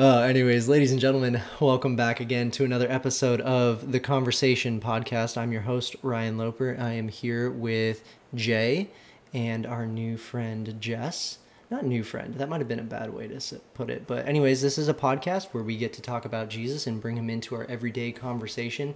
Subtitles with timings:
[0.00, 5.36] Uh, anyways, ladies and gentlemen, welcome back again to another episode of the Conversation Podcast.
[5.36, 6.74] I'm your host, Ryan Loper.
[6.80, 8.02] I am here with
[8.34, 8.88] Jay
[9.34, 11.36] and our new friend, Jess.
[11.70, 14.06] Not new friend, that might have been a bad way to put it.
[14.06, 17.18] But, anyways, this is a podcast where we get to talk about Jesus and bring
[17.18, 18.94] him into our everyday conversation.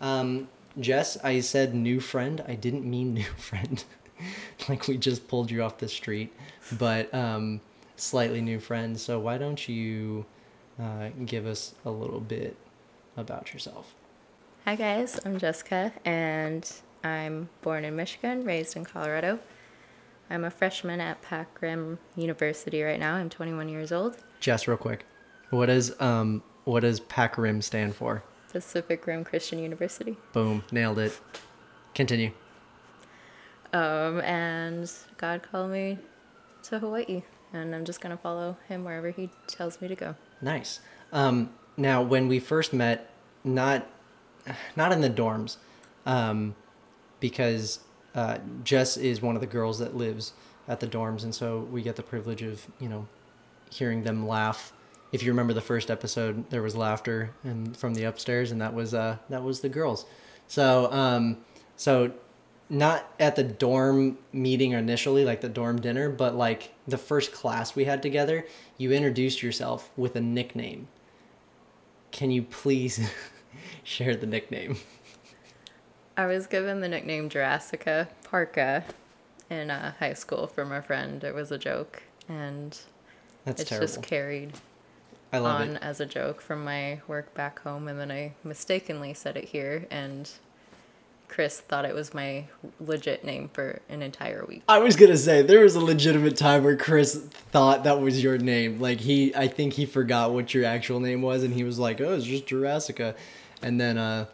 [0.00, 0.48] Um,
[0.80, 2.42] Jess, I said new friend.
[2.48, 3.84] I didn't mean new friend.
[4.68, 6.34] like we just pulled you off the street,
[6.76, 7.60] but um,
[7.94, 8.98] slightly new friend.
[8.98, 10.26] So, why don't you
[10.80, 12.56] uh, give us a little bit
[13.16, 13.94] about yourself?
[14.64, 16.70] Hi guys, I'm Jessica and
[17.02, 19.38] I'm born in Michigan, raised in Colorado.
[20.28, 23.14] I'm a freshman at Pac Rim University right now.
[23.14, 24.16] I'm 21 years old.
[24.38, 25.04] Jess, real quick,
[25.50, 28.22] what does um what does PACRIM stand for?
[28.52, 30.16] Pacific Rim Christian University.
[30.32, 31.18] Boom, nailed it.
[31.94, 32.32] Continue.
[33.72, 35.98] Um, and God called me
[36.64, 40.14] to Hawaii, and I'm just gonna follow Him wherever He tells me to go.
[40.40, 40.80] Nice.
[41.12, 43.10] Um, now, when we first met,
[43.44, 43.86] not
[44.76, 45.56] not in the dorms,
[46.06, 46.54] um,
[47.20, 47.80] because
[48.14, 50.32] uh, Jess is one of the girls that lives
[50.68, 53.06] at the dorms, and so we get the privilege of you know
[53.70, 54.72] hearing them laugh.
[55.12, 58.74] If you remember the first episode, there was laughter and from the upstairs, and that
[58.74, 60.06] was uh, that was the girls.
[60.46, 61.38] So um,
[61.76, 62.12] so
[62.70, 67.74] not at the dorm meeting initially, like the dorm dinner, but like the first class
[67.74, 68.46] we had together,
[68.78, 70.86] you introduced yourself with a nickname.
[72.12, 73.10] Can you please
[73.82, 74.76] share the nickname?
[76.16, 78.84] I was given the nickname Jurassica Parker
[79.48, 81.24] in uh, high school from a friend.
[81.24, 82.78] It was a joke, and
[83.44, 83.86] That's it's terrible.
[83.86, 84.52] just carried
[85.32, 85.82] I love on it.
[85.82, 89.86] as a joke from my work back home, and then I mistakenly said it here,
[89.90, 90.30] and
[91.30, 92.44] Chris thought it was my
[92.80, 94.64] legit name for an entire week.
[94.68, 97.14] I was gonna say there was a legitimate time where Chris
[97.52, 98.80] thought that was your name.
[98.80, 102.00] Like he, I think he forgot what your actual name was, and he was like,
[102.00, 103.14] "Oh, it's just Jurassica,"
[103.62, 104.26] and then, uh,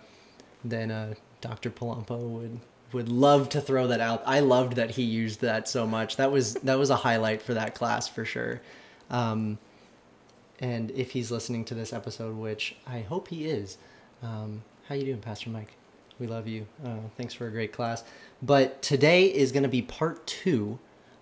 [0.65, 1.71] then uh, Dr.
[1.71, 2.61] Palumpo would
[2.93, 4.23] would love to throw that out.
[4.25, 6.17] I loved that he used that so much.
[6.17, 8.63] That was that was a highlight for that class for sure.
[9.11, 9.59] Um,
[10.61, 13.77] and if he's listening to this episode, which I hope he is,
[14.23, 15.77] um, how you doing, Pastor Mike?
[16.19, 16.67] We love you.
[16.85, 18.03] Uh, thanks for a great class.
[18.41, 20.79] But today is going to be part two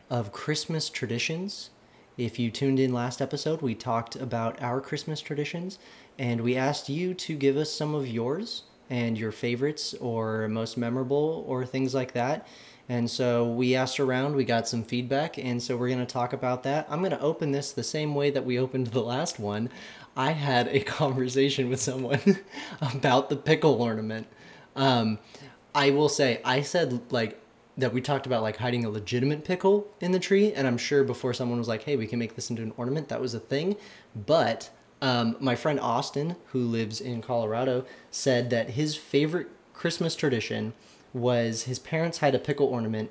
[0.08, 1.70] of Christmas traditions.
[2.16, 5.80] If you tuned in last episode, we talked about our Christmas traditions,
[6.16, 10.76] and we asked you to give us some of yours and your favorites or most
[10.76, 12.46] memorable or things like that.
[12.88, 16.32] And so we asked around, we got some feedback, and so we're going to talk
[16.32, 16.86] about that.
[16.88, 19.70] I'm going to open this the same way that we opened the last one.
[20.16, 22.20] I had a conversation with someone
[22.80, 24.28] about the pickle ornament.
[24.76, 25.18] Um,
[25.74, 27.40] I will say, I said like
[27.76, 31.04] that we talked about like hiding a legitimate pickle in the tree, and I'm sure
[31.04, 33.40] before someone was like, "Hey, we can make this into an ornament," that was a
[33.40, 33.76] thing.
[34.14, 34.70] But
[35.02, 40.72] um, my friend Austin, who lives in Colorado, said that his favorite Christmas tradition
[41.12, 43.10] was his parents had a pickle ornament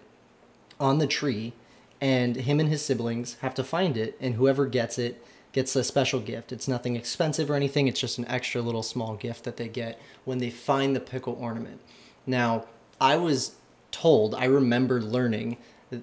[0.79, 1.53] on the tree,
[2.02, 5.23] and him and his siblings have to find it, and whoever gets it
[5.53, 6.52] gets a special gift.
[6.52, 10.02] It's nothing expensive or anything, it's just an extra little small gift that they get
[10.25, 11.80] when they find the pickle ornament.
[12.25, 12.66] Now,
[13.00, 13.56] I was
[13.91, 15.58] told, I remember learning,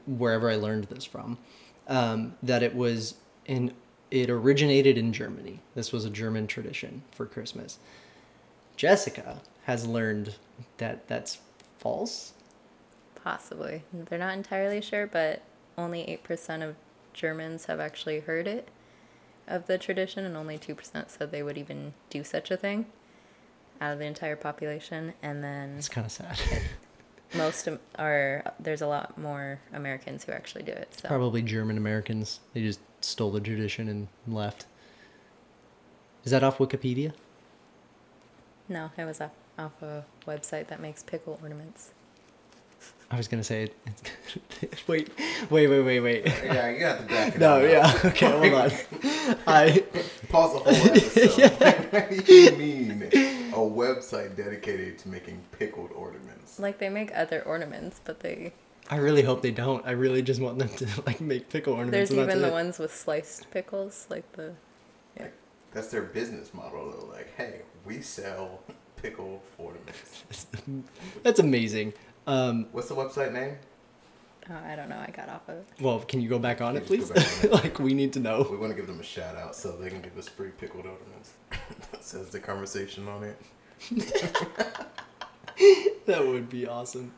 [0.06, 1.37] wherever I learned this from,
[1.88, 3.72] um, that it was in,
[4.11, 5.61] it originated in Germany.
[5.75, 7.78] This was a German tradition for Christmas.
[8.77, 10.37] Jessica has learned
[10.78, 11.38] that that's
[11.78, 12.32] false.
[13.17, 13.82] Possibly.
[13.93, 15.43] They're not entirely sure, but
[15.77, 16.77] only 8% of
[17.12, 18.69] Germans have actually heard it
[19.50, 22.87] of the tradition, and only 2% said they would even do such a thing
[23.81, 25.12] out of the entire population.
[25.22, 26.38] And then It's kind of sad.
[27.34, 27.69] most
[27.99, 30.94] are, there's a lot more Americans who actually do it.
[31.00, 32.41] So Probably German Americans.
[32.55, 34.66] They just stole the tradition and left.
[36.25, 37.12] Is that off Wikipedia?
[38.69, 41.91] no, it was off, off a website that makes pickle ornaments.
[43.12, 43.70] I was gonna say
[44.86, 45.10] wait,
[45.50, 46.26] wait, wait, wait, wait.
[46.26, 47.62] Yeah, you have to back it No, up.
[48.04, 48.10] yeah.
[48.10, 48.70] Okay, hold on.
[49.46, 49.84] I
[50.28, 51.50] Pause the whole episode.
[51.93, 53.02] what do you mean
[53.52, 56.58] a website dedicated to making pickled ornaments?
[56.60, 58.52] Like they make other ornaments, but they
[58.88, 59.84] I really hope they don't.
[59.87, 62.10] I really just want them to like make pickle ornaments.
[62.10, 62.52] there's and that's even the it.
[62.52, 64.52] ones with sliced pickles, like the
[65.16, 65.26] yeah.
[65.72, 67.06] That's their business model, though.
[67.06, 68.60] Like, hey, we sell
[68.96, 70.46] pickled ornaments.
[71.22, 71.93] That's amazing.
[72.26, 73.56] Um, What's the website name?
[74.49, 74.99] Oh, I don't know.
[74.99, 75.67] I got off of it.
[75.81, 77.08] well, can you go back on it, please?
[77.08, 78.46] just go back on like we need to know.
[78.50, 80.87] We want to give them a shout out so they can give us free pickled
[80.87, 81.34] ornaments.
[82.00, 83.37] Says the conversation on it.
[86.06, 87.12] That would be awesome.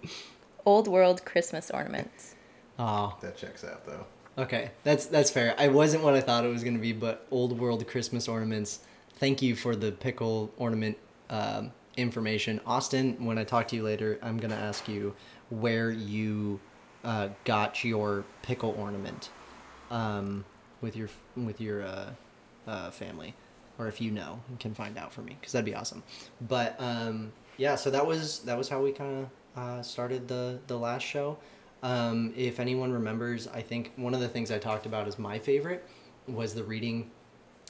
[0.66, 2.34] Old world Christmas ornaments.
[2.78, 4.04] Ah, That checks out though.
[4.36, 5.54] Okay, that's that's fair.
[5.58, 8.80] I wasn't what I thought it was gonna be, but old world Christmas ornaments.
[9.16, 10.98] Thank you for the pickle ornament
[11.30, 13.24] um, information, Austin.
[13.24, 15.14] When I talk to you later, I'm gonna ask you
[15.50, 16.60] where you
[17.04, 19.30] uh, got your pickle ornament
[19.90, 20.44] um,
[20.80, 22.10] with your with your uh,
[22.66, 23.34] uh, family,
[23.78, 26.02] or if you know, you can find out for me because that'd be awesome.
[26.40, 30.58] But um, yeah, so that was that was how we kind of uh, started the
[30.66, 31.38] the last show.
[31.82, 35.38] Um, if anyone remembers, I think one of the things I talked about as my
[35.38, 35.84] favorite
[36.28, 37.10] was the reading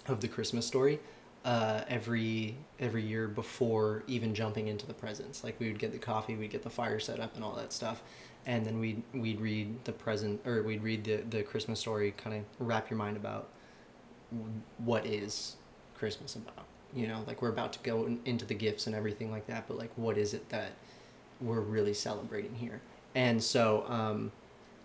[0.06, 1.00] of the Christmas story
[1.44, 5.42] uh, every every year before even jumping into the presents.
[5.42, 7.72] Like we would get the coffee, we'd get the fire set up and all that
[7.72, 8.02] stuff,
[8.46, 12.12] and then we'd we'd read the present or we'd read the the Christmas story.
[12.16, 13.48] Kind of wrap your mind about
[14.78, 15.56] what is
[15.94, 16.66] Christmas about.
[16.94, 19.66] You know, like we're about to go in- into the gifts and everything like that,
[19.66, 20.72] but like what is it that
[21.40, 22.80] we're really celebrating here?
[23.14, 24.32] And so, um,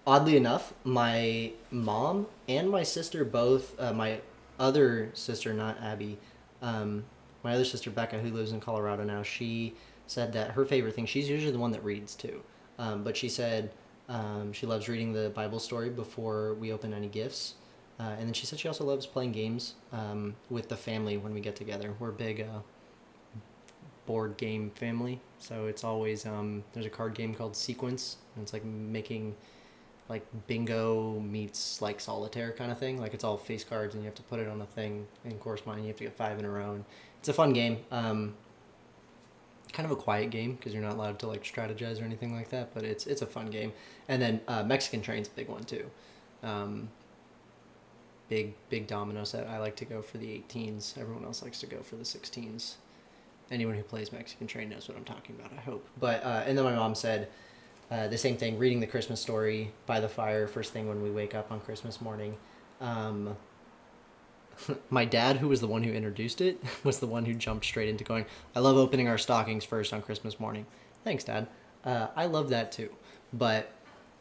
[0.06, 4.22] oddly enough, my mom and my sister both, uh, my
[4.60, 6.18] other sister, not Abby,
[6.62, 7.06] um,
[7.44, 9.76] my other sister Becca, who lives in Colorado now, she
[10.08, 12.42] said that her favorite thing, she's usually the one that reads too,
[12.80, 13.72] um, but she said
[14.10, 17.56] um, she loves reading the Bible story before we open any gifts.
[18.00, 21.34] Uh, and then she said she also loves playing games um, with the family when
[21.34, 21.96] we get together.
[22.00, 22.60] We're a big uh,
[24.06, 28.54] board game family, so it's always um, there's a card game called Sequence, and it's
[28.54, 29.36] like making
[30.10, 33.00] like bingo meets like solitaire kind of thing.
[33.00, 35.40] Like it's all face cards, and you have to put it on a thing and
[35.40, 35.84] corresponding.
[35.84, 36.74] You have to get five in a row.
[36.74, 36.86] And
[37.20, 37.80] it's a fun game.
[37.92, 38.36] Um,
[39.74, 42.50] kind of a quiet game because you're not allowed to like strategize or anything like
[42.50, 42.74] that.
[42.74, 43.74] But it's it's a fun game.
[44.08, 45.90] And then uh, Mexican Train's a big one too.
[46.42, 46.90] Um,
[48.30, 49.48] big big domino set.
[49.48, 50.98] I like to go for the 18s.
[50.98, 52.76] Everyone else likes to go for the 16s.
[53.50, 55.52] Anyone who plays Mexican Train knows what I'm talking about.
[55.58, 55.86] I hope.
[56.00, 57.28] But uh, and then my mom said
[57.90, 58.58] uh, the same thing.
[58.58, 62.02] Reading the Christmas story by the fire first thing when we wake up on Christmas
[62.02, 62.38] morning.
[62.82, 63.36] Um,
[64.90, 67.90] my dad, who was the one who introduced it, was the one who jumped straight
[67.90, 68.26] into going.
[68.56, 70.66] I love opening our stockings first on Christmas morning.
[71.04, 71.48] Thanks, Dad.
[71.86, 72.90] Uh, I love that too,
[73.32, 73.72] but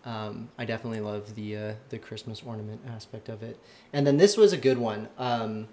[0.05, 3.59] um, I definitely love the uh, the Christmas ornament aspect of it.
[3.93, 5.09] And then this was a good one.
[5.19, 5.67] Um,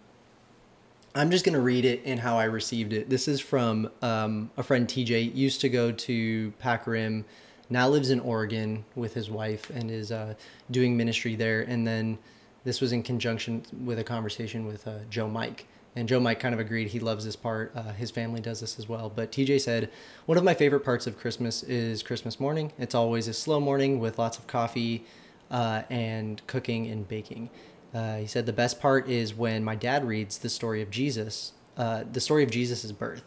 [1.14, 3.10] I'm just gonna read it and how I received it.
[3.10, 5.36] This is from um, a friend TJ.
[5.36, 7.26] Used to go to Pac Rim,
[7.74, 10.36] now lives in Oregon with his wife and is uh,
[10.72, 11.62] doing ministry there.
[11.62, 12.20] And then
[12.64, 15.66] this was in conjunction with a conversation with uh, Joe Mike.
[15.96, 17.72] And Joe Mike kind of agreed he loves this part.
[17.76, 19.12] Uh, his family does this as well.
[19.14, 19.90] But TJ said,
[20.28, 22.72] One of my favorite parts of Christmas is Christmas morning.
[22.78, 25.06] It's always a slow morning with lots of coffee
[25.52, 27.50] uh, and cooking and baking.
[27.94, 31.54] Uh, he said, The best part is when my dad reads the story of Jesus,
[31.76, 33.24] uh, the story of Jesus' birth.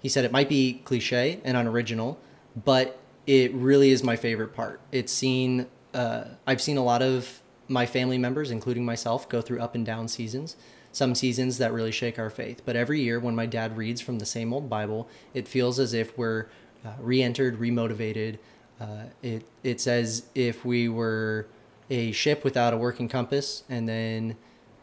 [0.00, 2.18] He said, It might be cliche and unoriginal,
[2.64, 4.80] but it really is my favorite part.
[4.90, 9.60] It's seen, uh, I've seen a lot of my family members, including myself, go through
[9.60, 10.56] up and down seasons.
[10.90, 12.62] Some seasons that really shake our faith.
[12.64, 15.94] But every year, when my dad reads from the same old Bible, it feels as
[15.94, 16.46] if we're
[16.84, 18.38] uh, re entered, remotivated.
[18.80, 21.46] Uh, it, it's as if we were
[21.88, 24.36] a ship without a working compass, and then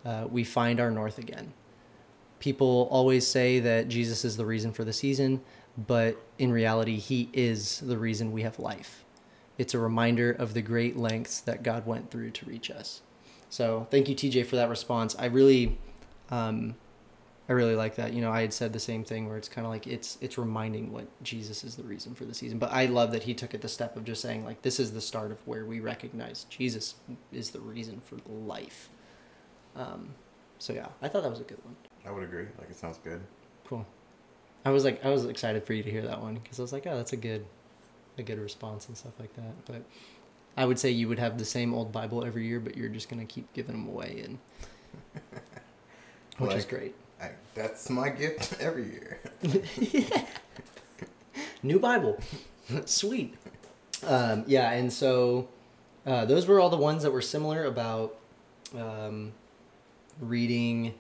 [0.06, 1.53] uh, we find our north again.
[2.39, 5.41] People always say that Jesus is the reason for the season,
[5.87, 9.03] but in reality, he is the reason we have life.
[9.57, 13.01] It's a reminder of the great lengths that God went through to reach us.
[13.49, 15.15] So thank you, TJ, for that response.
[15.17, 15.77] I really,
[16.29, 16.75] um,
[17.48, 18.13] I really like that.
[18.13, 20.38] You know, I had said the same thing where it's kind of like it's it's
[20.38, 22.59] reminding what Jesus is the reason for the season.
[22.59, 24.91] But I love that he took it the step of just saying like this is
[24.91, 26.95] the start of where we recognize Jesus
[27.31, 28.89] is the reason for life.
[29.75, 30.13] Um,
[30.59, 31.75] so yeah, I thought that was a good one.
[32.05, 32.45] I would agree.
[32.59, 33.21] Like it sounds good.
[33.65, 33.86] Cool.
[34.66, 36.74] I was like I was excited for you to hear that one because I was
[36.74, 37.46] like, oh, that's a good,
[38.18, 39.66] a good response and stuff like that.
[39.66, 39.84] But
[40.58, 43.10] I would say you would have the same old Bible every year, but you're just
[43.10, 44.39] gonna keep giving them away, and
[46.38, 46.96] which is great.
[47.22, 49.20] I, that's my gift every year.
[51.63, 52.18] New Bible,
[52.86, 53.36] sweet.
[54.06, 55.50] Um, yeah, and so
[56.06, 58.16] uh, those were all the ones that were similar about
[58.78, 59.34] um,
[60.22, 60.94] reading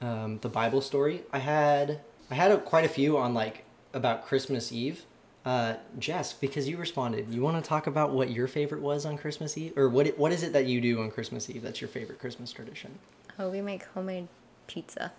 [0.00, 1.22] um, the Bible story.
[1.32, 2.00] I had
[2.32, 5.04] I had a, quite a few on like about Christmas Eve.
[5.44, 9.18] Uh, Jess, because you responded, you want to talk about what your favorite was on
[9.18, 10.16] Christmas Eve, or what?
[10.16, 11.60] What is it that you do on Christmas Eve?
[11.60, 12.98] That's your favorite Christmas tradition.
[13.38, 14.28] Oh, we make homemade
[14.66, 15.12] pizza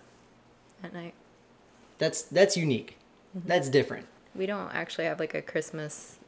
[0.82, 1.14] at night.
[1.98, 2.98] That's that's unique.
[3.32, 4.06] That's different.
[4.34, 6.18] We don't actually have like a Christmas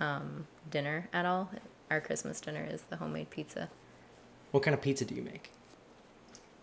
[0.00, 1.50] um, dinner at all.
[1.88, 3.68] Our Christmas dinner is the homemade pizza.
[4.50, 5.52] What kind of pizza do you make?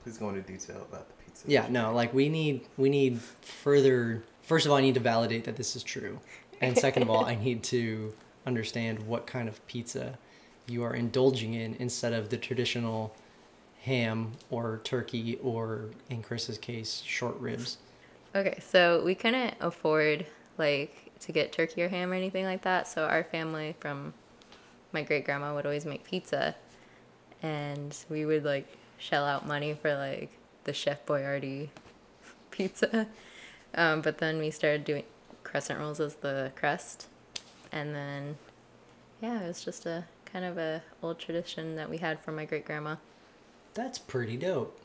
[0.04, 1.52] Please go into detail about the pizza.
[1.52, 5.46] Yeah, no, like we need we need further first of all I need to validate
[5.46, 6.20] that this is true.
[6.62, 8.14] And second of all, I need to
[8.46, 10.18] understand what kind of pizza
[10.68, 13.16] you are indulging in instead of the traditional
[13.84, 17.78] ham or turkey or, in Chris's case, short ribs.
[18.36, 20.26] Okay, so we couldn't afford
[20.58, 22.88] like to get turkey or ham or anything like that.
[22.88, 24.14] So our family from
[24.92, 26.56] my great grandma would always make pizza,
[27.42, 28.68] and we would like
[28.98, 30.30] shell out money for like
[30.70, 31.70] the Chef Boyardee
[32.52, 33.08] pizza.
[33.74, 35.04] Um, but then we started doing
[35.44, 37.08] crescent rolls as the crust,
[37.72, 38.38] and then
[39.20, 42.46] yeah, it was just a kind of a old tradition that we had from my
[42.46, 42.98] great grandma.
[43.74, 44.80] That's pretty dope.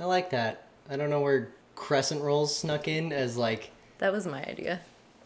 [0.00, 0.68] I like that.
[0.88, 4.80] I don't know where crescent rolls snuck in as like That was my idea.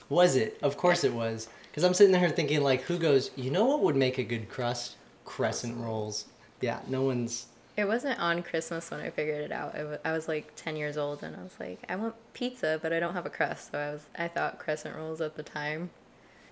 [0.08, 0.58] was it?
[0.60, 1.48] Of course it was.
[1.72, 4.48] Cuz I'm sitting there thinking like who goes, "You know what would make a good
[4.48, 4.96] crust?
[5.24, 6.24] Crescent rolls."
[6.60, 7.46] Yeah, no one's
[7.78, 9.76] It wasn't on Christmas when I figured it out.
[9.76, 12.80] I wa- I was like 10 years old and I was like, I want pizza,
[12.82, 13.70] but I don't have a crust.
[13.70, 15.90] So I was I thought crescent rolls at the time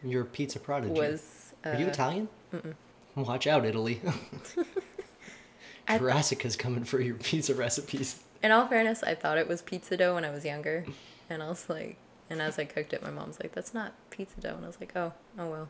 [0.05, 0.93] your pizza prodigy.
[0.93, 2.29] was uh, Are you Italian?
[2.55, 2.75] Mm-mm.
[3.17, 4.01] Watch out, Italy.
[5.89, 8.23] I- Jurassica's coming for your pizza recipes.
[8.43, 10.85] In all fairness, I thought it was pizza dough when I was younger.
[11.29, 11.97] And I was like
[12.31, 14.79] and as I cooked it, my mom's like, "That's not pizza dough." And I was
[14.81, 15.69] like, "Oh, oh well."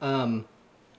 [0.00, 0.46] Um,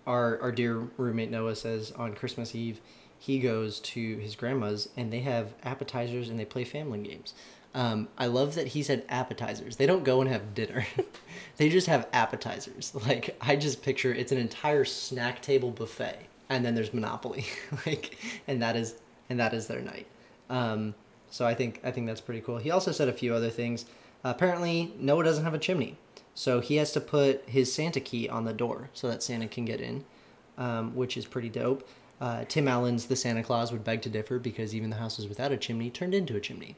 [0.06, 2.80] our our dear roommate Noah says on Christmas Eve,
[3.20, 7.34] he goes to his grandma's and they have appetizers and they play family games.
[7.74, 9.76] Um, I love that he said appetizers.
[9.76, 10.86] They don't go and have dinner.
[11.58, 12.94] they just have appetizers.
[13.08, 16.18] Like I just picture it's an entire snack table buffet,
[16.50, 17.46] and then there's Monopoly,
[17.86, 18.96] like, and that is
[19.30, 20.08] and that is their night.
[20.50, 20.96] Um,
[21.30, 22.58] so I think I think that's pretty cool.
[22.58, 23.86] He also said a few other things.
[24.24, 25.98] apparently, Noah doesn't have a chimney,
[26.34, 29.66] so he has to put his Santa key on the door so that Santa can
[29.66, 30.04] get in,
[30.58, 31.88] um, which is pretty dope.
[32.20, 35.52] Uh, Tim Allen's The Santa Clause would beg to differ because even the houses without
[35.52, 36.76] a chimney turned into a chimney.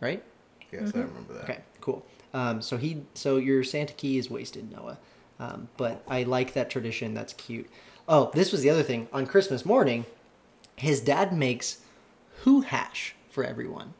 [0.00, 0.22] Right?
[0.72, 1.44] Yes, I remember that.
[1.44, 2.04] Okay, cool.
[2.32, 4.98] Um, so he, so your Santa key is wasted, Noah.
[5.38, 7.14] Um, but I like that tradition.
[7.14, 7.68] That's cute.
[8.08, 9.08] Oh, this was the other thing.
[9.12, 10.04] On Christmas morning,
[10.76, 11.78] his dad makes
[12.42, 13.94] who hash for everyone.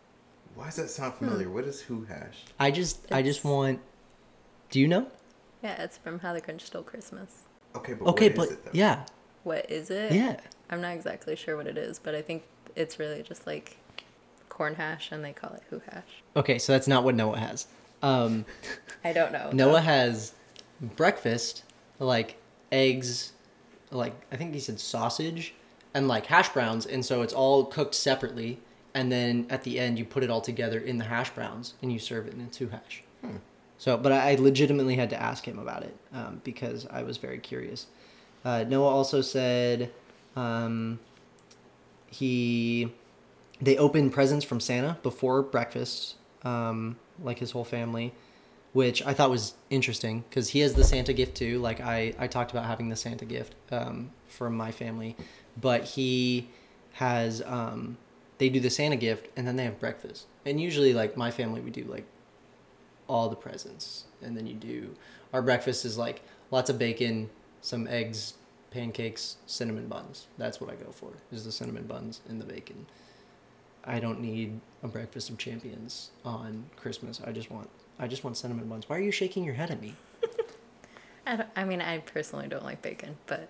[0.54, 1.50] Why does that sound familiar?
[1.50, 2.44] What is Who Hash?
[2.60, 3.80] I just, I just want.
[4.70, 5.08] Do you know?
[5.62, 7.42] Yeah, it's from How the Grinch Stole Christmas.
[7.74, 8.70] Okay, but Okay, what is but it though?
[8.72, 9.04] yeah,
[9.44, 10.12] What is it?
[10.12, 10.36] yeah.
[10.70, 12.42] I'm not exactly sure what it is, but I think
[12.74, 13.76] it's really just like
[14.48, 16.22] corn hash and they call it who hash.
[16.36, 17.66] Okay, so that's not what Noah has.
[18.02, 18.44] Um,
[19.04, 19.50] I don't know.
[19.52, 20.32] Noah has
[20.80, 21.64] breakfast,
[21.98, 22.38] like
[22.72, 23.32] eggs,
[23.90, 25.54] like I think he said sausage,
[25.92, 28.58] and like hash browns, and so it's all cooked separately.
[28.94, 31.92] And then at the end, you put it all together in the hash browns, and
[31.92, 33.02] you serve it in a two hash.
[33.76, 37.16] So, but I I legitimately had to ask him about it um, because I was
[37.16, 37.86] very curious.
[38.44, 39.90] Uh, Noah also said
[40.36, 40.98] um,
[42.06, 42.92] he
[43.60, 48.12] they open presents from Santa before breakfast, um, like his whole family,
[48.72, 51.58] which I thought was interesting because he has the Santa gift too.
[51.60, 55.16] Like I, I talked about having the Santa gift um, from my family,
[55.60, 56.48] but he
[56.94, 57.96] has um,
[58.38, 60.26] they do the Santa gift and then they have breakfast.
[60.44, 62.04] And usually, like my family, we do like
[63.08, 64.94] all the presents, and then you do
[65.32, 67.30] our breakfast is like lots of bacon,
[67.64, 68.34] some eggs,
[68.70, 70.26] pancakes, cinnamon buns.
[70.36, 71.12] That's what I go for.
[71.32, 72.84] Is the cinnamon buns and the bacon.
[73.82, 77.22] I don't need a breakfast of champions on Christmas.
[77.26, 78.86] I just want I just want cinnamon buns.
[78.86, 79.94] Why are you shaking your head at me?
[81.26, 83.48] I, I mean, I personally don't like bacon, but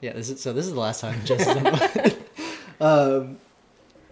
[0.00, 0.52] Yeah, this is so.
[0.52, 1.68] This is the last time Justin.
[2.80, 3.38] um,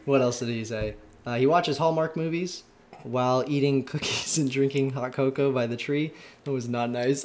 [0.05, 0.95] what else did he say?
[1.27, 2.63] Uh, he watches Hallmark movies
[3.03, 6.13] while eating cookies and drinking hot cocoa by the tree.
[6.45, 7.25] That was not nice.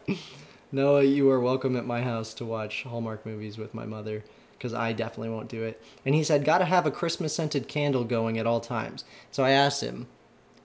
[0.72, 4.24] Noah, you are welcome at my house to watch Hallmark movies with my mother
[4.56, 5.82] because I definitely won't do it.
[6.06, 9.50] And he said, "Gotta have a Christmas scented candle going at all times." So I
[9.50, 10.06] asked him,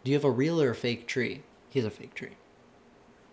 [0.04, 2.38] "Do you have a real or a fake tree?" He has a fake tree.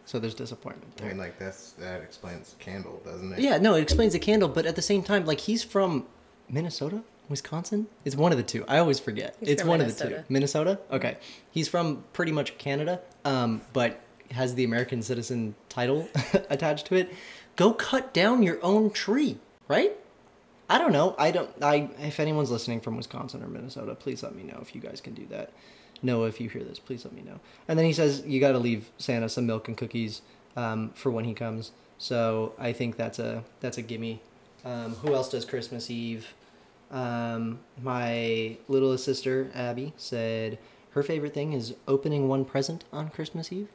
[0.06, 3.38] So there's disappointment I mean, like that's that explains candle, doesn't it?
[3.38, 6.06] Yeah, no, it explains the candle, but at the same time, like he's from
[6.48, 7.86] Minnesota, Wisconsin.
[8.04, 8.64] It's one of the two.
[8.68, 9.36] I always forget.
[9.40, 10.24] He's it's one of the two.
[10.28, 10.78] Minnesota.
[10.90, 11.16] Okay,
[11.50, 14.00] he's from pretty much Canada, um, but
[14.30, 16.08] has the American citizen title
[16.50, 17.12] attached to it.
[17.56, 19.38] Go cut down your own tree,
[19.68, 19.92] right?
[20.68, 21.14] I don't know.
[21.18, 21.50] I don't.
[21.62, 25.00] I if anyone's listening from Wisconsin or Minnesota, please let me know if you guys
[25.00, 25.52] can do that.
[26.02, 27.40] Noah, if you hear this, please let me know.
[27.68, 30.22] And then he says you got to leave Santa some milk and cookies
[30.56, 31.72] um, for when he comes.
[31.98, 34.20] So I think that's a that's a gimme.
[34.64, 36.34] Um, who else does Christmas Eve?
[36.90, 40.58] Um, my littlest sister Abby said
[40.90, 43.68] her favorite thing is opening one present on Christmas Eve,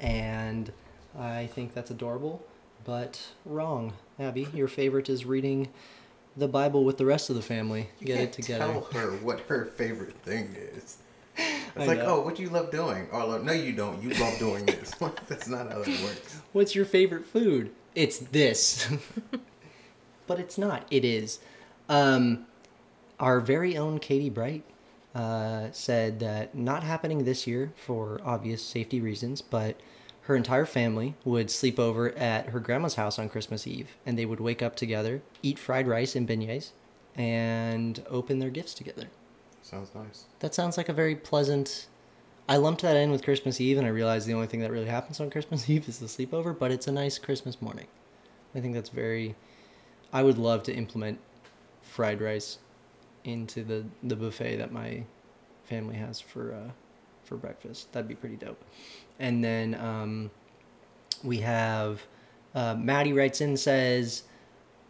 [0.00, 0.72] and
[1.18, 2.42] I think that's adorable,
[2.84, 3.92] but wrong.
[4.18, 5.68] Abby, your favorite is reading
[6.36, 7.88] the Bible with the rest of the family.
[8.00, 8.64] You Get it together.
[8.66, 10.98] Tell her what her favorite thing is.
[11.38, 11.42] I
[11.76, 12.16] It's like, know.
[12.16, 13.08] oh, what do you love doing?
[13.12, 14.02] Or like, no, you don't.
[14.02, 14.92] You love doing this.
[15.28, 16.40] That's not how that works.
[16.52, 17.70] What's your favorite food?
[17.94, 18.88] It's this.
[20.26, 20.86] but it's not.
[20.90, 21.40] It is.
[21.88, 22.46] Um,
[23.18, 24.64] our very own Katie Bright
[25.14, 29.76] uh, said that not happening this year for obvious safety reasons, but
[30.22, 34.26] her entire family would sleep over at her grandma's house on Christmas Eve, and they
[34.26, 36.72] would wake up together, eat fried rice and beignets,
[37.16, 39.08] and open their gifts together.
[39.62, 40.26] Sounds nice.
[40.40, 41.86] That sounds like a very pleasant.
[42.48, 44.86] I lumped that in with Christmas Eve, and I realized the only thing that really
[44.86, 47.86] happens on Christmas Eve is the sleepover, but it's a nice Christmas morning.
[48.54, 49.34] I think that's very.
[50.12, 51.18] I would love to implement
[51.98, 52.58] fried rice
[53.24, 55.02] into the, the buffet that my
[55.64, 56.70] family has for uh,
[57.24, 57.92] for breakfast.
[57.92, 58.62] That'd be pretty dope.
[59.18, 60.30] And then um,
[61.24, 62.06] we have
[62.54, 64.22] uh, Maddie writes in says,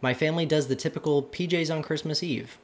[0.01, 2.59] "My family does the typical PJs on Christmas Eve."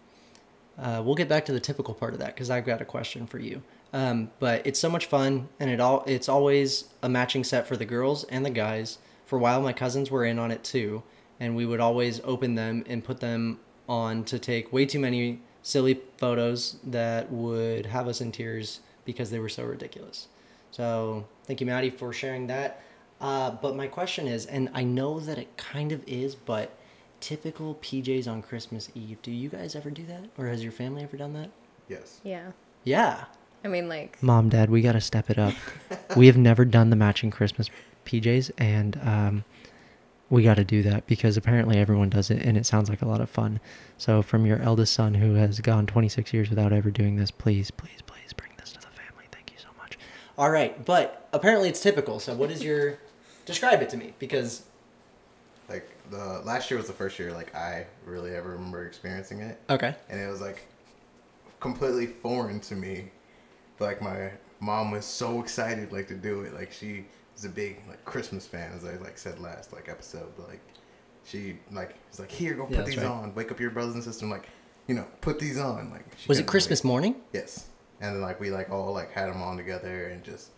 [0.77, 3.25] Uh, we'll get back to the typical part of that because I've got a question
[3.25, 3.63] for you.
[3.93, 7.75] Um, but it's so much fun, and it all it's always a matching set for
[7.75, 8.99] the girls and the guys.
[9.25, 11.01] For a while, my cousins were in on it too,
[11.39, 15.39] and we would always open them and put them on to take way too many
[15.61, 20.27] silly photos that would have us in tears because they were so ridiculous.
[20.71, 22.81] So thank you, Maddie, for sharing that.
[23.21, 26.77] Uh, but my question is, and I know that it kind of is, but
[27.19, 29.21] typical PJs on Christmas Eve.
[29.21, 31.49] Do you guys ever do that, or has your family ever done that?
[31.87, 32.19] Yes.
[32.23, 32.51] Yeah.
[32.83, 33.25] Yeah.
[33.63, 35.53] I mean, like, Mom, Dad, we gotta step it up.
[36.15, 37.69] we have never done the matching Christmas
[38.05, 39.43] PJs, and um,
[40.35, 43.07] we got to do that because apparently everyone does it, and it sounds like a
[43.07, 43.59] lot of fun.
[43.97, 47.71] So, from your eldest son who has gone 26 years without ever doing this, please,
[47.71, 49.25] please, please bring this to the family.
[49.31, 49.97] Thank you so much.
[50.37, 52.19] All right, but apparently it's typical.
[52.19, 52.99] So, what is your
[53.45, 54.13] describe it to me?
[54.19, 54.63] Because
[55.69, 59.59] Like the last year was the first year like I really ever remember experiencing it,
[59.69, 60.65] okay, and it was like
[61.61, 63.09] completely foreign to me.
[63.79, 66.53] Like my mom was so excited like to do it.
[66.53, 70.31] Like she was a big like Christmas fan, as I like said last like episode.
[70.37, 70.61] But like
[71.23, 73.05] she like was like here go put that's these right.
[73.05, 73.35] on.
[73.35, 74.23] Wake up your brothers and sisters.
[74.23, 74.47] I'm like
[74.87, 75.91] you know put these on.
[75.91, 77.15] Like she was it Christmas like- morning?
[77.33, 77.67] Yes,
[78.01, 80.51] and then like we like all like had them on together and just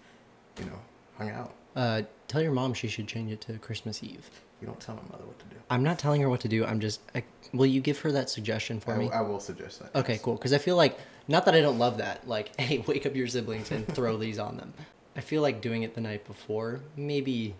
[0.59, 0.79] you know
[1.17, 1.53] hung out.
[1.75, 4.29] Uh, tell your mom she should change it to Christmas Eve.
[4.61, 5.55] You don't tell my mother what to do.
[5.69, 6.65] I'm not telling her what to do.
[6.65, 7.01] I'm just.
[7.13, 7.23] I,
[7.53, 9.09] will you give her that suggestion for I, me?
[9.11, 9.95] I will suggest that.
[9.95, 10.21] Okay, yes.
[10.23, 10.33] cool.
[10.33, 10.97] Because I feel like,
[11.27, 14.39] not that I don't love that, like, hey, wake up your siblings and throw these
[14.39, 14.73] on them.
[15.17, 17.55] I feel like doing it the night before, maybe.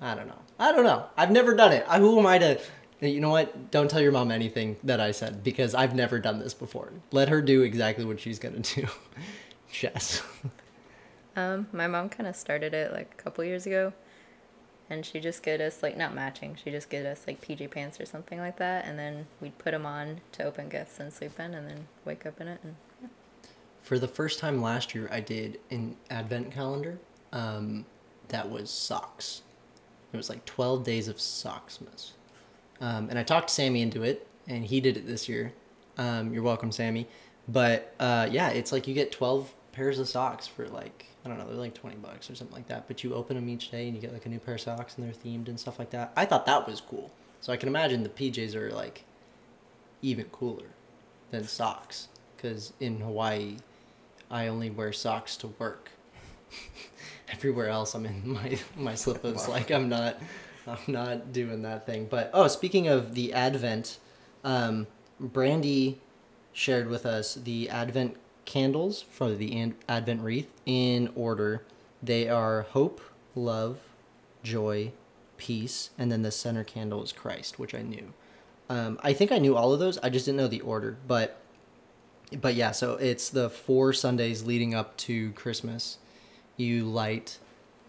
[0.00, 0.40] I don't know.
[0.58, 1.06] I don't know.
[1.16, 1.86] I've never done it.
[1.88, 2.60] I, who am I to.
[3.00, 3.70] You know what?
[3.70, 6.92] Don't tell your mom anything that I said because I've never done this before.
[7.12, 8.88] Let her do exactly what she's going to do.
[9.72, 10.22] Jess.
[11.36, 13.92] um, my mom kind of started it like a couple years ago,
[14.90, 16.56] and she just get us like not matching.
[16.62, 19.70] She just get us like PJ pants or something like that, and then we'd put
[19.70, 22.58] them on to open gifts and sleep in, and then wake up in it.
[22.64, 22.74] And
[23.88, 26.98] For the first time last year, I did an advent calendar
[27.32, 27.86] um,
[28.28, 29.40] that was socks.
[30.12, 32.10] It was like 12 days of Socksmas.
[32.82, 35.54] Um, and I talked Sammy into it, and he did it this year.
[35.96, 37.08] Um, you're welcome, Sammy.
[37.48, 41.38] But uh, yeah, it's like you get 12 pairs of socks for like, I don't
[41.38, 42.88] know, they're like 20 bucks or something like that.
[42.88, 44.98] But you open them each day and you get like a new pair of socks
[44.98, 46.12] and they're themed and stuff like that.
[46.14, 47.10] I thought that was cool.
[47.40, 49.04] So I can imagine the PJs are like
[50.02, 50.66] even cooler
[51.30, 52.08] than socks.
[52.36, 53.56] Because in Hawaii,
[54.30, 55.90] I only wear socks to work.
[57.32, 59.46] Everywhere else, I'm in my my slippers.
[59.46, 59.54] Wow.
[59.54, 60.20] Like I'm not,
[60.66, 62.06] I'm not doing that thing.
[62.10, 63.98] But oh, speaking of the Advent,
[64.44, 64.86] um,
[65.20, 66.00] Brandy
[66.52, 71.62] shared with us the Advent candles for the Advent wreath in order.
[72.02, 73.00] They are hope,
[73.34, 73.80] love,
[74.42, 74.92] joy,
[75.36, 78.12] peace, and then the center candle is Christ, which I knew.
[78.68, 79.98] Um, I think I knew all of those.
[79.98, 81.37] I just didn't know the order, but
[82.40, 85.98] but yeah, so it's the four Sundays leading up to Christmas.
[86.56, 87.38] You light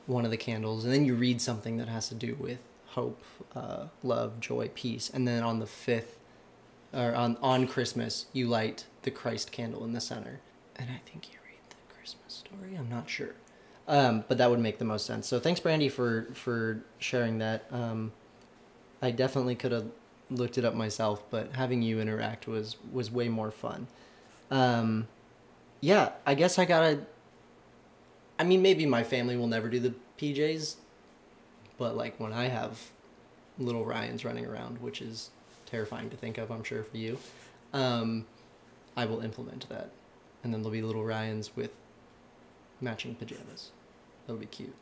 [0.05, 3.21] one of the candles, and then you read something that has to do with hope,
[3.55, 6.17] uh, love, joy, peace, and then on the fifth,
[6.93, 10.39] or on on Christmas, you light the Christ candle in the center,
[10.75, 12.75] and I think you read the Christmas story.
[12.77, 13.35] I'm not sure,
[13.87, 15.27] um, but that would make the most sense.
[15.27, 17.65] So thanks, Brandy, for for sharing that.
[17.71, 18.11] Um,
[19.01, 19.87] I definitely could have
[20.29, 23.87] looked it up myself, but having you interact was was way more fun.
[24.51, 25.07] Um,
[25.81, 26.99] yeah, I guess I gotta.
[28.37, 30.75] I mean, maybe my family will never do the PJs,
[31.77, 32.79] but like when I have
[33.57, 35.29] little Ryans running around, which is
[35.65, 37.17] terrifying to think of, I'm sure for you,
[37.73, 38.25] um,
[38.95, 39.89] I will implement that,
[40.43, 41.71] and then there'll be little Ryans with
[42.81, 43.71] matching pajamas.
[44.25, 44.73] That'll be cute.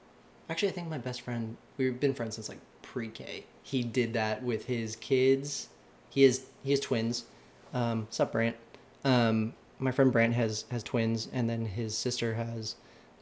[0.50, 3.46] Actually, I think my best friend, we've been friends since like pre-K.
[3.64, 5.70] He did that with his kids.
[6.10, 7.26] He has he has twins.
[7.74, 8.56] Um, sup, Brant?
[9.04, 12.76] Um, my friend Brant has has twins, and then his sister has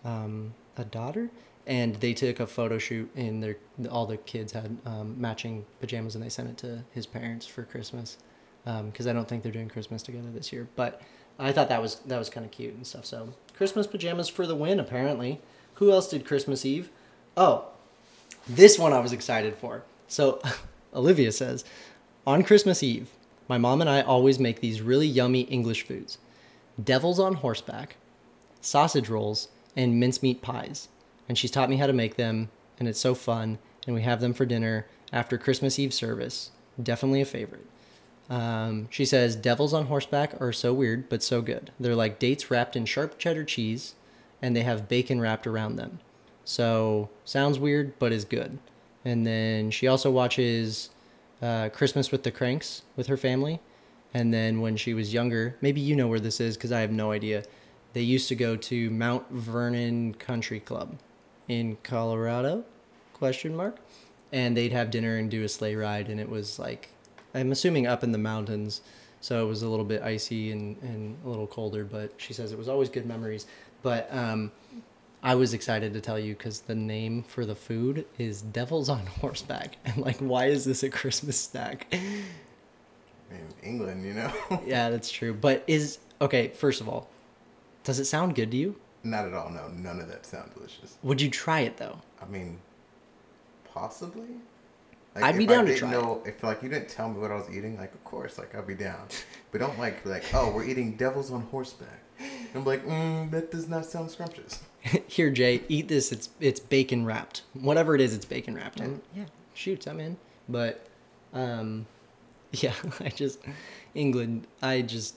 [0.03, 1.29] um, a daughter,
[1.67, 3.57] and they took a photo shoot in their
[3.89, 7.63] all the kids had um, matching pajamas, and they sent it to his parents for
[7.63, 8.17] Christmas
[8.63, 10.67] because I don't think they're doing Christmas together this year.
[10.75, 11.01] But
[11.38, 13.05] I thought that was that was kind of cute and stuff.
[13.05, 15.41] So Christmas pajamas for the win, apparently.
[15.75, 16.89] Who else did Christmas Eve?
[17.35, 17.65] Oh,
[18.47, 19.83] this one I was excited for.
[20.07, 20.41] So
[20.93, 21.65] Olivia says,
[22.25, 23.09] on Christmas Eve,
[23.47, 26.17] my mom and I always make these really yummy English foods
[26.84, 27.95] devils on horseback,
[28.60, 30.89] sausage rolls, and mincemeat pies.
[31.29, 33.60] And she's taught me how to make them, and it's so fun.
[33.86, 36.51] And we have them for dinner after Christmas Eve service.
[36.81, 37.65] Definitely a favorite.
[38.29, 41.71] Um, she says, Devils on horseback are so weird, but so good.
[41.79, 43.95] They're like dates wrapped in sharp cheddar cheese,
[44.41, 45.99] and they have bacon wrapped around them.
[46.43, 48.58] So, sounds weird, but is good.
[49.03, 50.89] And then she also watches
[51.45, 53.60] uh, Christmas with the Cranks with her family.
[54.13, 56.91] And then when she was younger, maybe you know where this is because I have
[56.91, 57.43] no idea.
[57.93, 60.97] They used to go to Mount Vernon Country Club
[61.47, 62.63] in Colorado?
[63.13, 63.77] Question mark.
[64.31, 66.89] And they'd have dinner and do a sleigh ride, and it was like,
[67.34, 68.81] I'm assuming up in the mountains,
[69.21, 71.86] so it was a little bit icy and, and a little colder.
[71.86, 73.45] But she says it was always good memories.
[73.84, 74.51] But um,
[75.25, 79.07] I was excited to tell you because the name for the food is Devils on
[79.07, 79.77] Horseback.
[79.85, 81.88] And like, why is this a Christmas snack?
[81.91, 84.31] In England, you know.
[84.67, 85.33] yeah, that's true.
[85.33, 86.49] But is okay.
[86.49, 87.09] First of all,
[87.83, 88.75] does it sound good to you?
[89.03, 89.49] Not at all.
[89.49, 90.95] No, none of that sounds delicious.
[91.01, 91.97] Would you try it though?
[92.21, 92.59] I mean,
[93.73, 94.27] possibly.
[95.15, 95.91] I'd be down I to try it.
[95.93, 98.53] know, If like you didn't tell me what I was eating, like of course, like
[98.53, 99.07] I'd be down.
[99.51, 102.01] But don't like like, oh, we're eating devils on horseback.
[102.53, 104.61] I'm like, mm, that does not sound scrumptious.
[105.08, 106.12] Here, Jay, eat this.
[106.12, 107.43] It's it's bacon wrapped.
[107.54, 108.80] Whatever it is, it's bacon wrapped.
[108.80, 110.17] And yeah, shoots, I'm in.
[110.48, 110.86] But,
[111.34, 111.88] um,
[112.52, 113.39] yeah, I just
[113.93, 114.48] England.
[114.62, 115.15] I just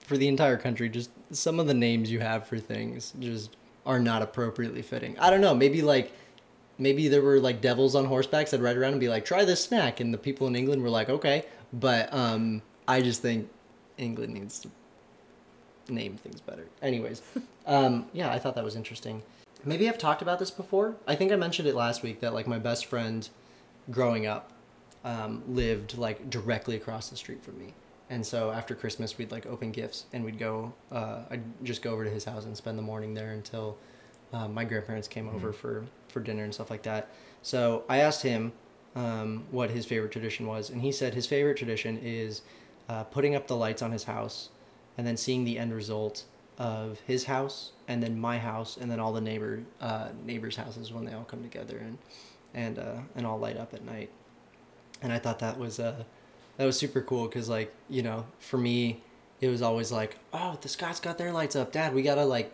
[0.00, 3.98] for the entire country, just some of the names you have for things just are
[3.98, 5.18] not appropriately fitting.
[5.18, 5.54] I don't know.
[5.54, 6.12] Maybe like
[6.78, 9.64] maybe there were like devils on horsebacks that ride around and be like, try this
[9.64, 11.44] snack, and the people in England were like, okay.
[11.72, 13.48] But um, I just think
[13.98, 14.70] England needs to
[15.92, 16.66] name things better.
[16.80, 17.22] Anyways,
[17.66, 19.22] um, yeah, I thought that was interesting.
[19.64, 20.96] Maybe I've talked about this before.
[21.06, 23.28] I think I mentioned it last week that like my best friend
[23.90, 24.52] growing up
[25.04, 27.74] um, lived like directly across the street from me.
[28.10, 31.92] And so after Christmas, we'd like open gifts and we'd go, uh, I'd just go
[31.92, 33.78] over to his house and spend the morning there until
[34.32, 37.08] um, my grandparents came over for, for dinner and stuff like that.
[37.42, 38.52] So I asked him
[38.94, 42.42] um, what his favorite tradition was, and he said his favorite tradition is
[42.88, 44.50] uh, putting up the lights on his house
[44.96, 46.24] and then seeing the end result
[46.58, 50.92] of his house and then my house and then all the neighbor uh, neighbors' houses
[50.92, 51.98] when they all come together and
[52.54, 54.10] and uh, and all light up at night.
[55.00, 56.04] And I thought that was uh,
[56.56, 59.02] that was super cool because like you know for me
[59.40, 62.52] it was always like oh the Scots got their lights up, Dad we gotta like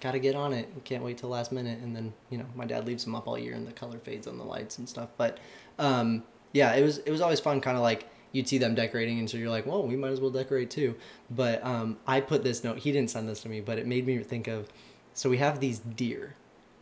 [0.00, 0.68] gotta get on it.
[0.84, 1.80] Can't wait till last minute.
[1.80, 4.26] And then you know my dad leaves them up all year and the color fades
[4.26, 5.08] on the lights and stuff.
[5.16, 5.38] But
[5.78, 9.18] um, yeah, it was it was always fun, kind of like you'd see them decorating,
[9.18, 10.94] and so you're like, well, we might as well decorate too.
[11.30, 12.78] But um, I put this note.
[12.78, 14.68] He didn't send this to me, but it made me think of.
[15.14, 16.34] So we have these deer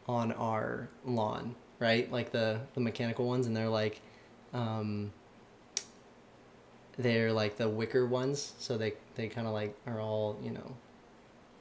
[0.08, 2.10] on our lawn, right?
[2.10, 4.00] Like the the mechanical ones, and they're like.
[4.52, 5.12] Um,
[6.98, 10.76] they're like the wicker ones, so they they kind of like are all you know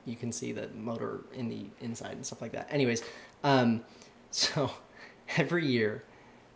[0.05, 2.67] you can see the motor in the inside and stuff like that.
[2.71, 3.03] Anyways,
[3.43, 3.83] um,
[4.31, 4.71] so
[5.37, 6.03] every year,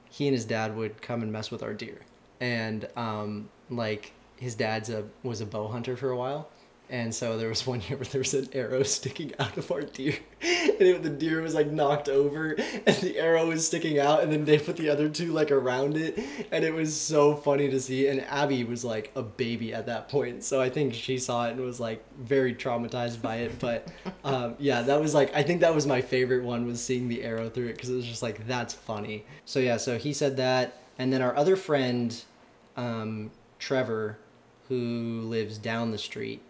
[0.09, 2.01] he and his dad would come and mess with our deer,
[2.39, 6.49] and um, like his dad's a was a bow hunter for a while,
[6.89, 9.81] and so there was one year where there was an arrow sticking out of our
[9.81, 14.23] deer, and it, the deer was like knocked over, and the arrow was sticking out,
[14.23, 16.19] and then they put the other two like around it,
[16.51, 18.07] and it was so funny to see.
[18.07, 21.51] And Abby was like a baby at that point, so I think she saw it
[21.51, 23.59] and was like very traumatized by it.
[23.59, 23.87] But
[24.23, 27.23] um, yeah, that was like I think that was my favorite one was seeing the
[27.23, 29.25] arrow through it because it was just like that's funny.
[29.45, 32.23] So yeah, so he said that, and then our other friend,
[32.77, 34.17] um, Trevor,
[34.67, 36.41] who lives down the street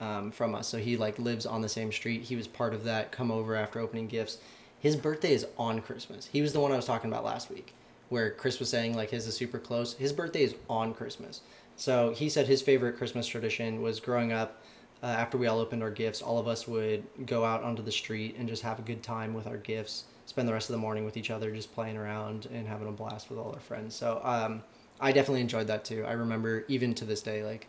[0.00, 0.68] um, from us.
[0.68, 2.22] So he like lives on the same street.
[2.22, 4.38] He was part of that come over after opening gifts.
[4.78, 6.26] His birthday is on Christmas.
[6.26, 7.72] He was the one I was talking about last week,
[8.08, 9.94] where Chris was saying like his is super close.
[9.94, 11.40] His birthday is on Christmas.
[11.76, 14.62] So he said his favorite Christmas tradition was growing up.
[15.02, 17.92] Uh, after we all opened our gifts, all of us would go out onto the
[17.92, 20.04] street and just have a good time with our gifts.
[20.26, 22.92] Spend the rest of the morning with each other, just playing around and having a
[22.92, 23.94] blast with all our friends.
[23.94, 24.62] So um,
[25.00, 26.04] I definitely enjoyed that too.
[26.06, 27.68] I remember even to this day, like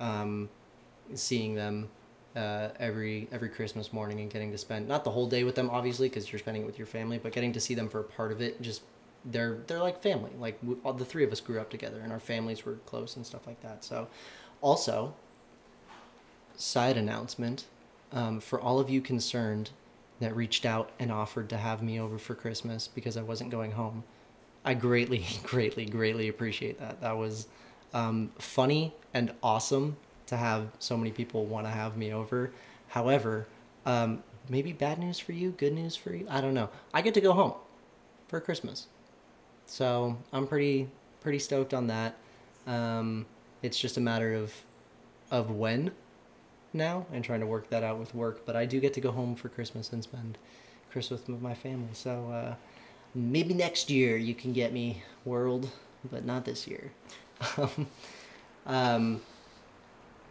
[0.00, 0.48] um,
[1.14, 1.88] seeing them
[2.36, 5.70] uh, every every Christmas morning and getting to spend not the whole day with them,
[5.70, 8.04] obviously, because you're spending it with your family, but getting to see them for a
[8.04, 8.60] part of it.
[8.60, 8.82] Just
[9.24, 10.32] they're they're like family.
[10.38, 13.16] Like we, all the three of us grew up together, and our families were close
[13.16, 13.84] and stuff like that.
[13.84, 14.08] So,
[14.60, 15.14] also,
[16.56, 17.66] side announcement
[18.12, 19.70] um, for all of you concerned
[20.20, 23.72] that reached out and offered to have me over for Christmas because I wasn't going
[23.72, 24.04] home.
[24.64, 27.00] I greatly, greatly, greatly appreciate that.
[27.00, 27.48] That was
[27.92, 29.96] um, funny and awesome
[30.26, 32.50] to have so many people want to have me over.
[32.88, 33.46] However,
[33.86, 36.26] um, maybe bad news for you, good news for you.
[36.30, 36.70] I don't know.
[36.92, 37.54] I get to go home
[38.28, 38.86] for Christmas,
[39.66, 40.88] so I'm pretty
[41.20, 42.16] pretty stoked on that.
[42.66, 43.26] Um,
[43.62, 44.52] it's just a matter of
[45.30, 45.90] of when
[46.74, 48.44] now and trying to work that out with work.
[48.44, 50.38] But I do get to go home for Christmas and spend
[50.90, 51.90] Christmas with my family.
[51.92, 52.54] So uh,
[53.14, 55.70] maybe next year you can get me world,
[56.10, 56.92] but not this year.
[58.66, 59.20] um,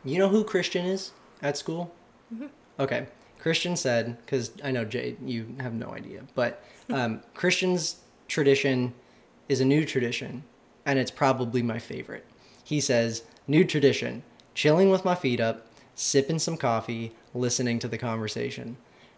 [0.06, 1.94] you know who Christian is at school?
[2.80, 3.08] Okay.
[3.40, 7.98] Christian said, because I know Jay, you have no idea, but um, Christian's
[8.30, 8.94] tradition
[9.50, 10.44] is a new tradition,
[10.86, 12.26] and it's probably my favorite.
[12.64, 14.24] He says, new tradition,
[14.56, 18.78] chilling with my feet up, sipping some coffee, listening to the conversation.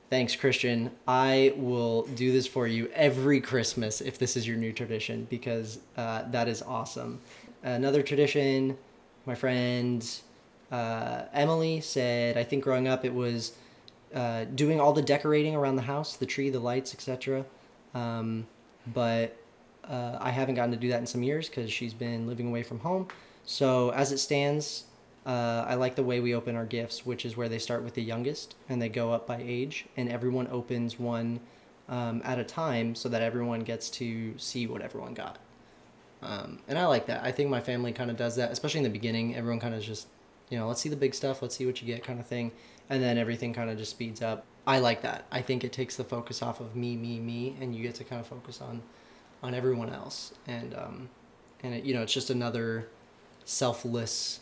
[0.10, 0.92] Thanks, Christian.
[1.08, 5.80] I will do this for you every Christmas if this is your new tradition because
[5.98, 7.20] uh, that is awesome.
[7.64, 8.78] Another tradition,
[9.26, 10.08] my friend
[10.72, 13.54] uh, Emily said, I think growing up it was
[14.14, 17.46] uh, doing all the decorating around the house, the tree, the lights, etc.
[17.94, 18.46] Um,
[18.94, 19.36] but
[19.84, 22.64] uh, I haven't gotten to do that in some years because she's been living away
[22.64, 23.08] from home.
[23.46, 24.86] So as it stands,
[25.26, 27.96] uh, I like the way we open our gifts, which is where they start with
[27.96, 31.40] the youngest and they go up by age, and everyone opens one
[31.90, 35.38] um, at a time so that everyone gets to see what everyone got.
[36.22, 37.24] Um, and I like that.
[37.24, 39.36] I think my family kind of does that, especially in the beginning.
[39.36, 40.08] Everyone kind of just,
[40.50, 42.52] you know, let's see the big stuff, let's see what you get, kind of thing,
[42.90, 44.46] and then everything kind of just speeds up.
[44.68, 45.26] I like that.
[45.32, 48.04] I think it takes the focus off of me, me, me, and you get to
[48.04, 48.82] kind of focus on,
[49.44, 51.10] on everyone else, and um,
[51.62, 52.88] and it, you know, it's just another
[53.44, 54.40] selfless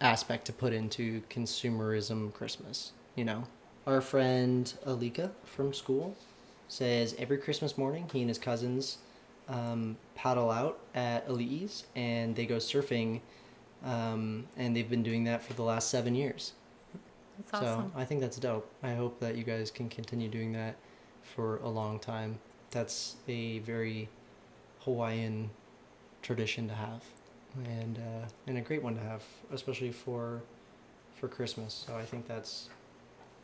[0.00, 2.92] aspect to put into consumerism Christmas.
[3.14, 3.44] You know,
[3.86, 6.16] our friend Alika from school
[6.68, 8.98] says every Christmas morning he and his cousins
[9.48, 13.20] um, paddle out at Ali's and they go surfing,
[13.84, 16.52] um, and they've been doing that for the last seven years.
[17.38, 17.92] That's awesome.
[17.94, 18.70] So I think that's dope.
[18.82, 20.76] I hope that you guys can continue doing that
[21.22, 22.38] for a long time.
[22.70, 24.08] That's a very
[24.80, 25.50] Hawaiian
[26.22, 27.02] tradition to have,
[27.64, 30.40] and uh, and a great one to have, especially for
[31.16, 31.84] for Christmas.
[31.86, 32.68] So I think that's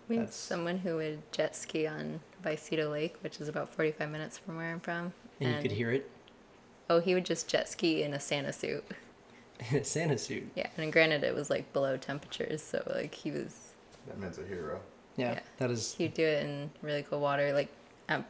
[0.09, 4.11] we had That's- someone who would jet ski on Vicito Lake, which is about 45
[4.11, 5.13] minutes from where I'm from.
[5.41, 6.11] and, you could hear it
[6.91, 8.85] Oh, he would just jet ski in a Santa suit.
[9.71, 10.45] in a Santa suit.
[10.55, 13.73] Yeah, and granted, it was like below temperatures, so like he was,
[14.07, 14.79] That man's a hero.
[15.17, 15.41] Yeah, Yeah.
[15.57, 15.95] that is.
[15.95, 17.53] he'd do it in really cold water.
[17.55, 17.69] Like,
[18.11, 18.27] um,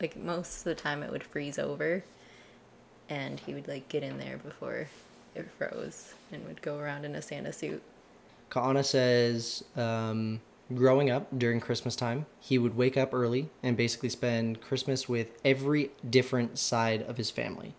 [0.00, 2.02] like most of the time, it would freeze over,
[3.08, 4.88] and he would like get in there before
[5.34, 7.82] it froze, and would go around in a Santa suit.
[8.50, 10.40] Kaana says, um,
[10.74, 15.28] growing up during Christmas time, he would wake up early and basically spend Christmas with
[15.44, 17.74] every different side of his family.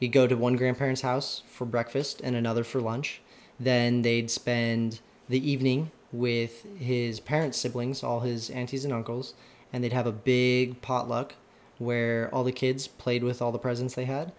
[0.00, 3.20] He'd go to one grandparent's house for breakfast and another for lunch.
[3.58, 9.34] Then they'd spend the evening with his parents' siblings, all his aunties and uncles,
[9.72, 11.34] and they'd have a big potluck
[11.78, 14.32] where all the kids played with all the presents they had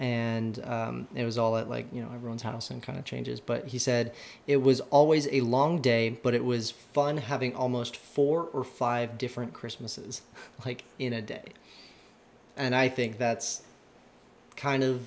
[0.00, 3.38] and um, it was all at like you know everyone's house and kind of changes.
[3.38, 4.14] But he said
[4.46, 9.18] it was always a long day but it was fun having almost four or five
[9.18, 10.22] different christmases
[10.64, 11.44] like in a day.
[12.56, 13.62] And i think that's
[14.56, 15.06] kind of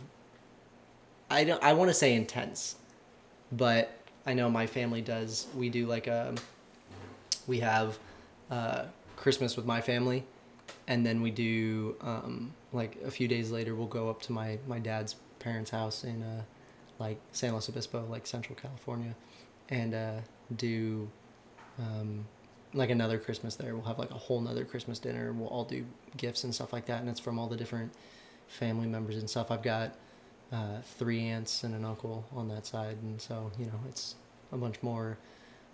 [1.30, 2.76] i don't i want to say intense
[3.52, 5.48] but i know my family does.
[5.56, 6.36] We do like a
[7.48, 7.98] we have
[8.52, 10.24] uh, christmas with my family
[10.88, 14.58] and then we do um, like a few days later we'll go up to my
[14.68, 16.42] my dad's parents house in uh,
[17.00, 19.16] like san luis obispo like central california
[19.70, 20.20] and uh,
[20.56, 21.10] do
[21.80, 22.26] um,
[22.74, 23.76] like another christmas there.
[23.76, 25.86] We'll have like a whole nother christmas dinner we'll all do
[26.18, 27.94] gifts and stuff like that and it's from all the different
[28.48, 29.52] family members and stuff.
[29.52, 29.96] I've got
[30.52, 34.16] uh, three aunts and an uncle on that side and so you know it's
[34.52, 35.18] a bunch more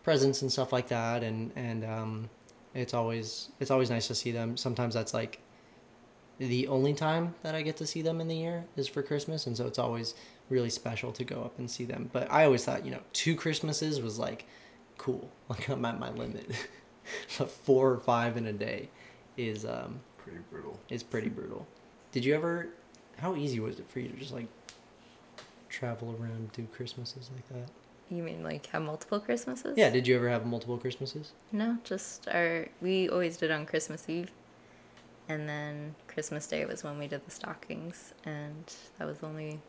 [0.04, 2.30] presents and stuff like that and and um,
[2.74, 4.58] it's always it's always nice to see them.
[4.58, 5.40] Sometimes that's like
[6.40, 9.46] the only time that i get to see them in the year is for christmas
[9.46, 10.16] and so it's always
[10.50, 13.36] really special to go up and see them but i always thought you know two
[13.36, 14.46] christmases was like
[14.98, 16.50] cool like i'm at my limit
[17.38, 18.90] but four or five in a day
[19.38, 20.80] is um Pretty brutal.
[20.90, 21.68] is pretty brutal
[22.12, 22.68] did you ever
[23.18, 24.48] how easy was it for you to just like
[25.70, 27.70] travel around do christmases like that
[28.10, 29.78] You mean like have multiple Christmases?
[29.78, 32.68] yeah did you ever have multiple christmases No, just our.
[32.82, 34.32] We always did on Christmas Eve,
[35.30, 39.62] and then Christmas Day was when we did the stockings, and that was only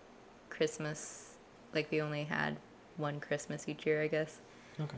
[0.48, 1.34] Christmas.
[1.72, 2.56] Like we only had
[2.96, 4.40] one Christmas each year, I guess.
[4.80, 4.96] okay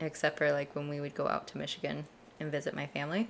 [0.00, 2.04] except for like when we would go out to Michigan
[2.40, 3.28] and visit my family.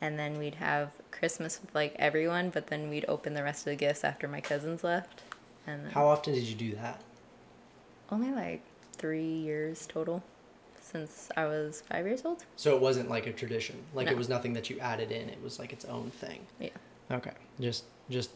[0.00, 3.70] And then we'd have Christmas with like everyone, but then we'd open the rest of
[3.70, 5.22] the gifts after my cousins left.
[5.66, 7.00] And then How often did you do that?
[8.12, 10.22] only like three years total
[10.90, 12.44] since I was five years old.
[12.56, 13.76] So it wasn't like a tradition.
[13.94, 15.28] Like it was nothing that you added in.
[15.28, 16.46] It was like its own thing.
[16.60, 16.70] Yeah.
[17.10, 17.32] Okay.
[17.60, 18.30] Just just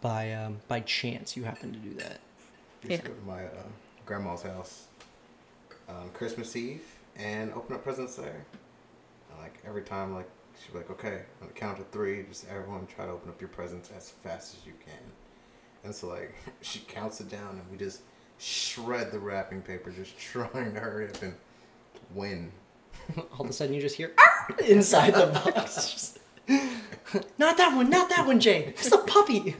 [0.00, 2.18] by um, by chance you happened to do that.
[2.82, 2.96] Used Yeah.
[2.98, 3.62] to go to my uh,
[4.04, 4.86] grandma's house
[5.88, 6.84] on Christmas Eve
[7.16, 8.44] and open up presents there.
[9.30, 10.28] And, like every time, like
[10.62, 13.40] she'd be like, "Okay, on the count of three, just everyone try to open up
[13.40, 15.02] your presents as fast as you can."
[15.84, 18.02] And so like she counts it down, and we just
[18.38, 21.34] shred the wrapping paper, just trying to hurry up and
[22.14, 22.52] win.
[23.32, 24.12] All of a sudden you just hear
[24.66, 26.18] inside the box.
[27.38, 28.66] Not that one, not that one, Jay.
[28.76, 29.54] It's a puppy.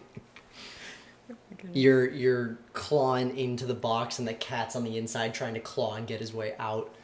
[1.73, 5.95] You're you're clawing into the box and the cat's on the inside trying to claw
[5.95, 6.95] and get his way out.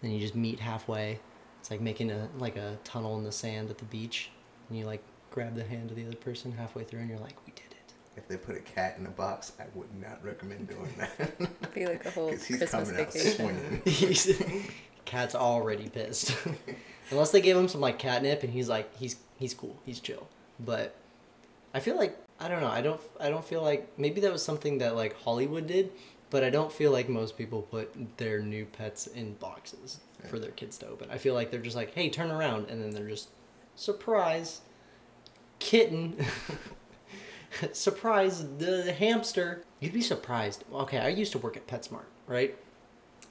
[0.00, 1.18] Then you just meet halfway.
[1.60, 4.30] It's like making a like a tunnel in the sand at the beach.
[4.68, 7.36] And you like grab the hand of the other person halfway through and you're like,
[7.46, 7.92] We did it.
[8.16, 11.12] If they put a cat in a box, I would not recommend doing that.
[11.38, 13.34] It'd be like a whole 'Cause he's Christmas coming out vacation.
[13.36, 13.82] swinging.
[13.86, 14.26] He's
[15.12, 16.34] cat's already pissed.
[17.10, 20.26] Unless they gave him some like catnip and he's like he's he's cool, he's chill.
[20.58, 20.94] But
[21.74, 24.42] I feel like I don't know, I don't I don't feel like maybe that was
[24.42, 25.92] something that like Hollywood did,
[26.30, 30.52] but I don't feel like most people put their new pets in boxes for their
[30.52, 31.10] kids to open.
[31.10, 33.28] I feel like they're just like, "Hey, turn around." And then they're just
[33.76, 34.62] surprise
[35.58, 36.24] kitten.
[37.72, 39.62] surprise the hamster.
[39.78, 40.64] You'd be surprised.
[40.72, 42.56] Okay, I used to work at PetSmart, right?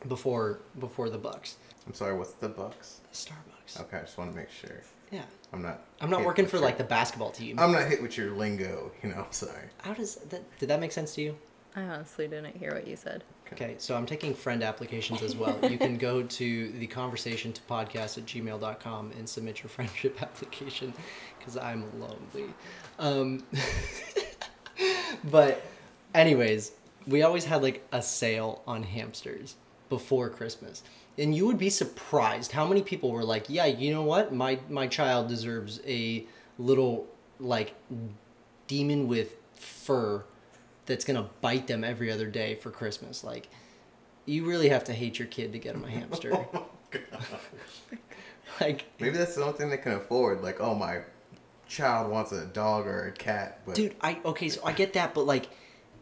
[0.08, 1.58] Before before the Bucks.
[1.88, 3.02] I'm sorry, what's the bucks?
[3.12, 3.82] Starbucks.
[3.82, 4.82] Okay, I just want to make sure.
[5.12, 5.24] Yeah.
[5.52, 5.82] I'm not.
[6.00, 7.60] I'm not working for your- like the basketball team.
[7.60, 8.92] I'm not hit with your lingo.
[9.04, 9.68] You know, I'm sorry.
[9.84, 11.38] How does that did that make sense to you?
[11.76, 13.24] I honestly didn't hear what you said.
[13.54, 15.58] Okay, so I'm taking friend applications as well.
[15.70, 20.94] You can go to the conversation to podcast at gmail.com and submit your friendship application
[21.38, 22.54] because I'm lonely.
[23.00, 23.44] Um,
[25.32, 25.66] but,
[26.14, 26.72] anyways,
[27.08, 29.56] we always had like a sale on hamsters
[29.92, 30.82] before Christmas.
[31.18, 34.34] And you would be surprised how many people were like, yeah, you know what?
[34.34, 36.26] My, my child deserves a
[36.58, 37.08] little
[37.40, 37.76] like
[38.68, 40.24] demon with fur
[40.86, 43.22] that's gonna bite them every other day for Christmas.
[43.22, 43.50] Like,
[44.26, 46.32] you really have to hate your kid to get him a hamster.
[46.54, 46.66] Oh
[48.60, 50.42] like, Maybe that's the only thing they can afford.
[50.42, 51.04] Like, oh, my
[51.70, 55.14] child wants a dog or a cat, but dude, I okay, so I get that,
[55.14, 55.48] but like,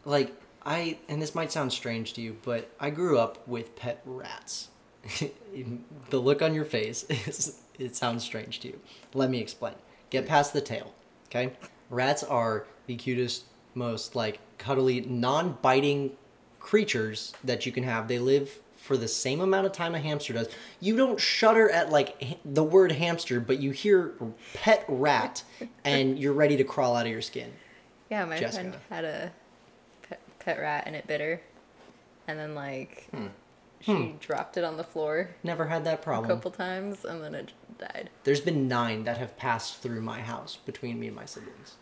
[0.04, 4.02] like I and this might sound strange to you, but I grew up with pet
[4.04, 4.68] rats.
[6.10, 8.80] the look on your face is it sounds strange to you.
[9.14, 9.74] Let me explain.
[10.10, 10.92] Get past the tail,
[11.28, 11.52] okay?
[11.88, 13.44] Rats are the cutest,
[13.74, 16.12] most like cuddly, non-biting
[16.58, 18.08] creatures that you can have.
[18.08, 20.48] They live for the same amount of time a hamster does.
[20.80, 24.14] You don't shudder at like the word hamster, but you hear
[24.54, 25.42] pet rat
[25.84, 27.52] and you're ready to crawl out of your skin.
[28.10, 28.70] Yeah, my Jessica.
[28.70, 29.32] friend had a
[30.58, 31.40] rat and it bit her.
[32.26, 33.26] And then, like, hmm.
[33.80, 34.16] she hmm.
[34.18, 36.30] dropped it on the floor Never had that problem.
[36.30, 38.10] a couple times and then it died.
[38.24, 41.76] There's been nine that have passed through my house between me and my siblings.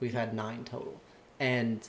[0.00, 1.00] We've had nine total,
[1.40, 1.86] and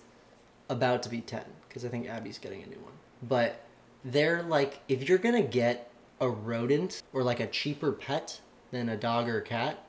[0.70, 2.93] about to be ten because I think Abby's getting a new one.
[3.22, 3.63] But
[4.04, 8.41] they're like, if you're gonna get a rodent or like a cheaper pet
[8.72, 9.84] than a dog or a cat,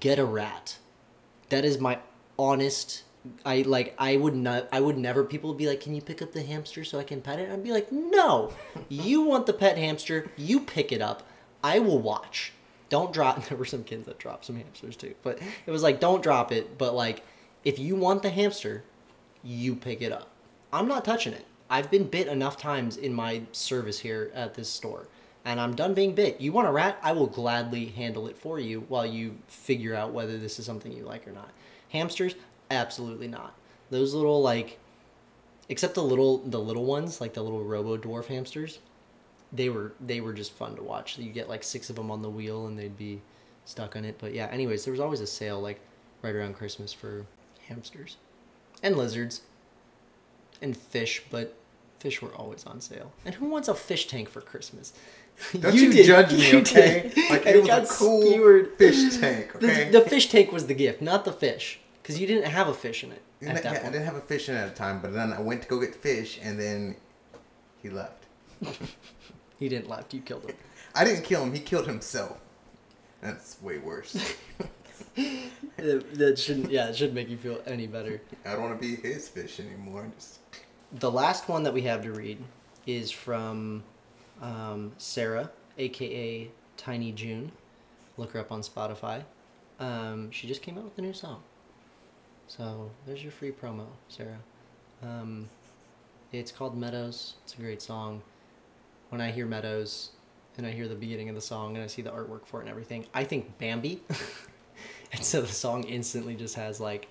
[0.00, 0.78] get a rat.
[1.48, 1.98] That is my
[2.38, 3.02] honest.
[3.44, 3.94] I like.
[3.98, 4.68] I would not.
[4.72, 5.24] I would never.
[5.24, 7.50] People would be like, "Can you pick up the hamster so I can pet it?"
[7.50, 8.52] I'd be like, "No.
[8.88, 10.30] you want the pet hamster?
[10.36, 11.22] You pick it up.
[11.62, 12.52] I will watch.
[12.90, 16.00] Don't drop." There were some kids that dropped some hamsters too, but it was like,
[16.00, 17.22] "Don't drop it." But like,
[17.64, 18.84] if you want the hamster,
[19.42, 20.28] you pick it up.
[20.72, 21.46] I'm not touching it.
[21.70, 25.08] I've been bit enough times in my service here at this store,
[25.46, 26.40] and I'm done being bit.
[26.40, 26.98] You want a rat?
[27.02, 30.92] I will gladly handle it for you while you figure out whether this is something
[30.92, 31.50] you like or not.
[31.88, 32.34] Hamsters?
[32.70, 33.54] Absolutely not.
[33.90, 34.78] Those little like
[35.68, 38.78] except the little the little ones, like the little robo dwarf hamsters,
[39.52, 41.18] they were they were just fun to watch.
[41.18, 43.20] You get like six of them on the wheel and they'd be
[43.64, 44.16] stuck on it.
[44.18, 45.80] But yeah, anyways, there was always a sale like
[46.22, 47.26] right around Christmas for
[47.68, 48.16] hamsters
[48.82, 49.42] and lizards
[50.62, 51.54] and fish, but
[51.98, 53.12] fish were always on sale.
[53.24, 54.92] And who wants a fish tank for Christmas?
[55.58, 57.10] don't you, did, judge me, you okay?
[57.14, 57.30] did.
[57.30, 58.78] Like And it was got a cool skewered.
[58.78, 59.90] fish tank, The- okay?
[59.90, 63.02] The, fish tank was the gift, not the fish, because you didn't have a fish
[63.02, 65.00] in it at that- yeah, I didn't have a fish in it at a time,
[65.00, 66.96] but then I went to go get fish, and then
[67.82, 68.26] he left.
[69.56, 70.12] He didn't left.
[70.12, 70.56] You killed him.
[70.96, 72.38] I didn't kill him; he killed himself.
[73.22, 74.12] That's way worse.
[75.14, 76.72] that, that shouldn't.
[76.72, 78.20] Yeah, it shouldn't make you feel any better.
[78.44, 80.10] I don't want to be his fish anymore.
[80.16, 80.40] Just
[80.92, 82.42] The last one that we have to read
[82.84, 83.84] is from
[84.42, 87.52] um, Sarah aka Tiny June.
[88.16, 89.22] Look her up on Spotify.
[89.78, 91.42] Um, she just came out with a new song.
[92.46, 94.38] So there's your free promo, Sarah.
[95.02, 95.48] Um,
[96.32, 97.34] it's called Meadows.
[97.44, 98.22] It's a great song.
[99.10, 100.10] When I hear Meadows
[100.56, 102.62] and I hear the beginning of the song and I see the artwork for it
[102.62, 104.02] and everything, I think Bambi.
[105.12, 107.08] and so the song instantly just has like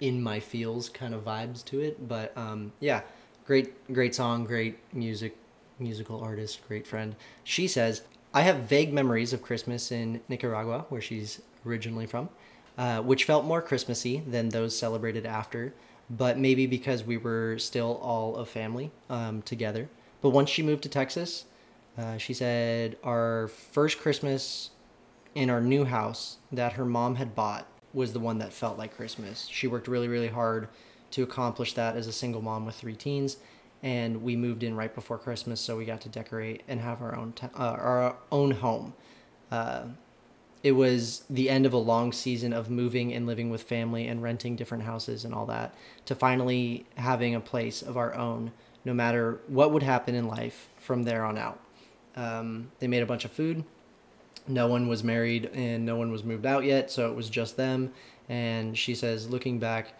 [0.00, 2.08] in my feels kind of vibes to it.
[2.08, 3.02] But um, yeah,
[3.46, 5.36] great, great song, great music,
[5.78, 7.16] musical artist, great friend.
[7.44, 12.28] She says, I have vague memories of Christmas in Nicaragua, where she's originally from,
[12.78, 15.74] uh, which felt more Christmassy than those celebrated after,
[16.08, 19.88] but maybe because we were still all a family um, together.
[20.22, 21.44] But once she moved to Texas,
[21.96, 24.70] uh, she said our first Christmas
[25.34, 28.96] in our new house that her mom had bought was the one that felt like
[28.96, 29.46] Christmas.
[29.50, 30.68] She worked really, really hard
[31.12, 33.38] to accomplish that as a single mom with three teens.
[33.82, 37.16] And we moved in right before Christmas, so we got to decorate and have our
[37.16, 38.92] own t- uh, our own home.
[39.50, 39.84] Uh,
[40.62, 44.22] it was the end of a long season of moving and living with family and
[44.22, 48.52] renting different houses and all that to finally having a place of our own,
[48.84, 51.58] no matter what would happen in life from there on out.
[52.14, 53.64] Um, they made a bunch of food.
[54.46, 57.56] No one was married and no one was moved out yet, so it was just
[57.56, 57.92] them.
[58.28, 59.94] And she says, looking back,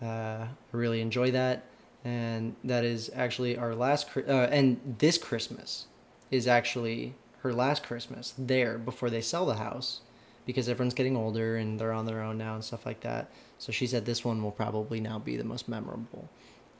[0.00, 1.64] uh, I really enjoy that.
[2.04, 5.86] And that is actually our last, uh, and this Christmas
[6.30, 10.00] is actually her last Christmas there before they sell the house
[10.46, 13.30] because everyone's getting older and they're on their own now and stuff like that.
[13.58, 16.28] So she said this one will probably now be the most memorable.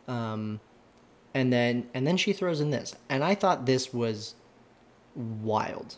[0.08, 0.60] Um,
[1.34, 4.34] and then and then she throws in this, and I thought this was
[5.14, 5.96] wild.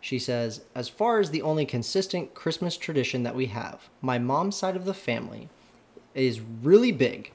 [0.00, 4.56] She says, as far as the only consistent Christmas tradition that we have, my mom's
[4.56, 5.48] side of the family
[6.14, 7.32] is really big.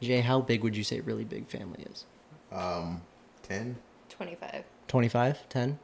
[0.00, 2.04] Jay, how big would you say really big family is?
[2.52, 3.02] Um,
[3.42, 3.76] ten.
[4.20, 4.64] 25.
[4.86, 5.78] 25, 10?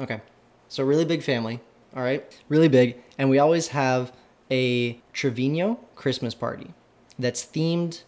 [0.00, 0.20] Okay.
[0.68, 1.60] So really big family.
[1.96, 2.24] All right.
[2.48, 3.02] Really big.
[3.16, 4.12] And we always have
[4.50, 6.74] a Trevino Christmas party
[7.18, 8.02] that's themed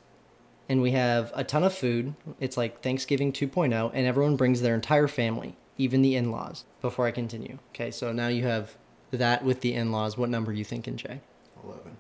[0.69, 2.15] and we have a ton of food.
[2.39, 6.65] It's like Thanksgiving 2.0 and everyone brings their entire family, even the in-laws.
[6.83, 7.59] Before I continue.
[7.71, 8.77] Okay, so now you have
[9.11, 10.19] that with the in-laws.
[10.19, 11.21] What number are you thinking, Jay?
[11.65, 11.97] Eleven.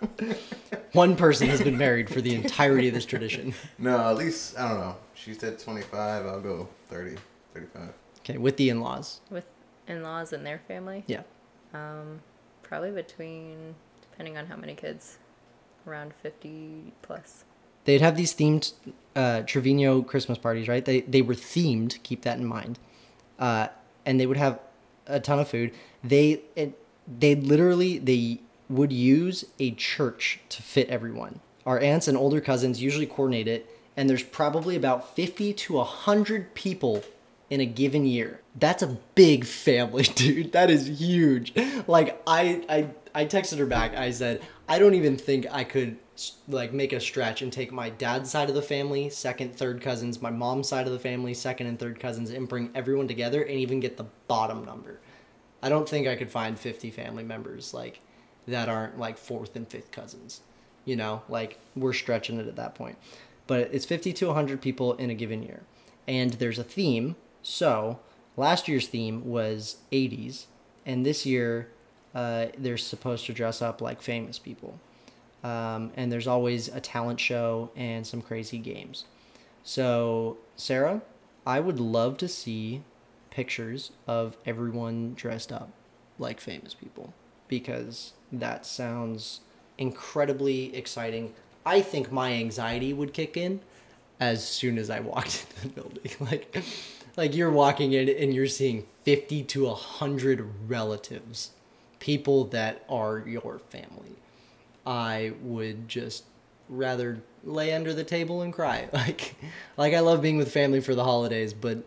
[0.92, 3.52] One person has been married for the entirety of this tradition.
[3.78, 4.96] No, at least I don't know.
[5.14, 6.24] She said twenty-five.
[6.26, 7.16] I'll go 30,
[7.58, 7.94] 35.
[8.20, 9.20] Okay, with the in-laws.
[9.30, 9.44] With
[9.86, 11.04] in laws and their family?
[11.06, 11.22] Yeah.
[11.74, 12.20] Um,
[12.62, 15.18] probably between, depending on how many kids,
[15.86, 17.44] around 50 plus.
[17.84, 18.72] they'd have these themed
[19.16, 20.84] uh, Trevino Christmas parties, right?
[20.84, 22.02] They they were themed.
[22.02, 22.78] Keep that in mind.
[23.38, 23.68] Uh,
[24.04, 24.60] and they would have
[25.06, 25.72] a ton of food.
[26.04, 31.40] They it, they literally they would use a church to fit everyone.
[31.64, 36.54] Our aunts and older cousins usually coordinate it, and there's probably about fifty to hundred
[36.54, 37.02] people
[37.50, 38.40] in a given year.
[38.56, 40.52] That's a big family, dude.
[40.52, 41.54] That is huge.
[41.86, 43.96] Like I I I texted her back.
[43.96, 45.96] I said, "I don't even think I could
[46.48, 50.20] like make a stretch and take my dad's side of the family, second, third cousins,
[50.20, 53.58] my mom's side of the family, second and third cousins and bring everyone together and
[53.58, 55.00] even get the bottom number."
[55.62, 58.00] I don't think I could find 50 family members like
[58.46, 60.40] that aren't like fourth and fifth cousins.
[60.84, 62.96] You know, like we're stretching it at that point.
[63.46, 65.62] But it's 50 to 100 people in a given year.
[66.06, 67.16] And there's a theme.
[67.42, 67.98] So
[68.36, 70.46] last year's theme was 80s.
[70.86, 71.68] And this year,
[72.14, 74.78] uh, they're supposed to dress up like famous people.
[75.44, 79.04] Um, and there's always a talent show and some crazy games.
[79.62, 81.02] So, Sarah,
[81.46, 82.82] I would love to see
[83.30, 85.70] pictures of everyone dressed up
[86.18, 87.12] like famous people
[87.46, 89.40] because that sounds
[89.76, 91.34] incredibly exciting.
[91.64, 93.60] I think my anxiety would kick in
[94.18, 96.10] as soon as I walked into the building.
[96.20, 96.62] Like
[97.18, 101.50] like you're walking in and you're seeing 50 to 100 relatives,
[101.98, 104.14] people that are your family.
[104.86, 106.22] I would just
[106.68, 108.88] rather lay under the table and cry.
[108.92, 109.34] Like
[109.76, 111.78] like I love being with family for the holidays, but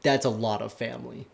[0.00, 1.26] that's a lot of family.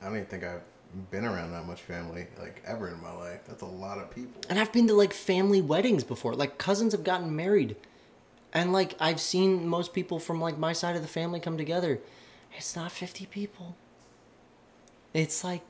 [0.00, 0.62] I don't even think I've
[1.10, 3.40] been around that much family like ever in my life.
[3.46, 4.40] That's a lot of people.
[4.48, 6.34] And I've been to like family weddings before.
[6.34, 7.76] Like cousins have gotten married.
[8.54, 12.00] And like I've seen most people from like my side of the family come together.
[12.56, 13.76] It's not 50 people.
[15.12, 15.62] It's like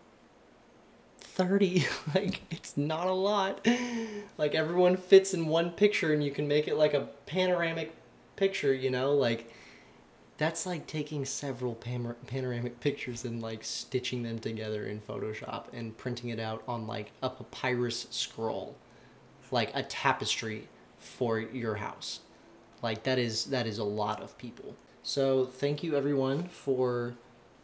[1.20, 1.84] 30.
[2.14, 3.66] like it's not a lot.
[4.38, 7.92] Like everyone fits in one picture and you can make it like a panoramic
[8.36, 9.12] picture, you know?
[9.12, 9.50] Like
[10.38, 16.30] that's like taking several panoramic pictures and like stitching them together in Photoshop and printing
[16.30, 18.76] it out on like a papyrus scroll,
[19.50, 20.68] like a tapestry
[20.98, 22.20] for your house.
[22.82, 24.74] Like that is that is a lot of people.
[25.06, 27.14] So thank you everyone for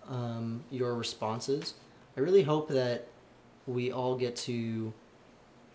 [0.08, 1.74] um, your responses.
[2.16, 3.08] I really hope that
[3.66, 4.92] we all get to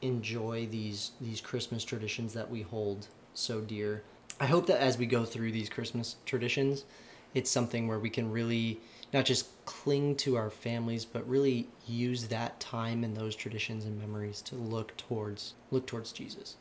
[0.01, 4.01] enjoy these these Christmas traditions that we hold so dear.
[4.39, 6.86] I hope that as we go through these Christmas traditions,
[7.34, 8.80] it's something where we can really
[9.11, 13.99] not just cling to our families, but really use that time and those traditions and
[13.99, 16.55] memories to look towards look towards Jesus,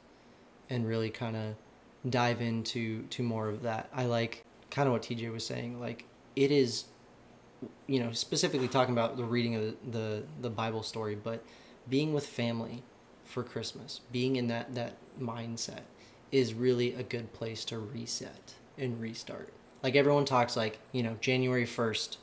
[0.68, 1.54] and really kind of
[2.10, 3.88] dive into to more of that.
[3.94, 5.80] I like kind of what TJ was saying.
[5.80, 6.04] Like
[6.34, 6.84] it is,
[7.86, 11.44] you know, specifically talking about the reading of the the, the Bible story, but
[11.88, 12.82] being with family
[13.24, 15.82] for Christmas, being in that that mindset
[16.32, 19.52] is really a good place to reset and restart.
[19.82, 22.16] Like everyone talks like, you know, January 1st,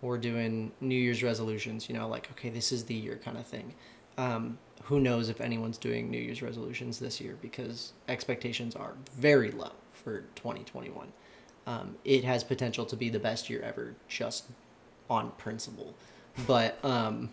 [0.00, 3.46] we're doing New Year's resolutions, you know, like, okay, this is the year kind of
[3.46, 3.74] thing.
[4.16, 9.50] Um, who knows if anyone's doing New Year's resolutions this year because expectations are very
[9.50, 11.12] low for 2021.
[11.70, 14.46] Um, it has potential to be the best year ever just
[15.08, 15.94] on principle.
[16.44, 17.30] But um,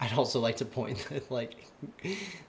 [0.00, 1.64] I'd also like to point that like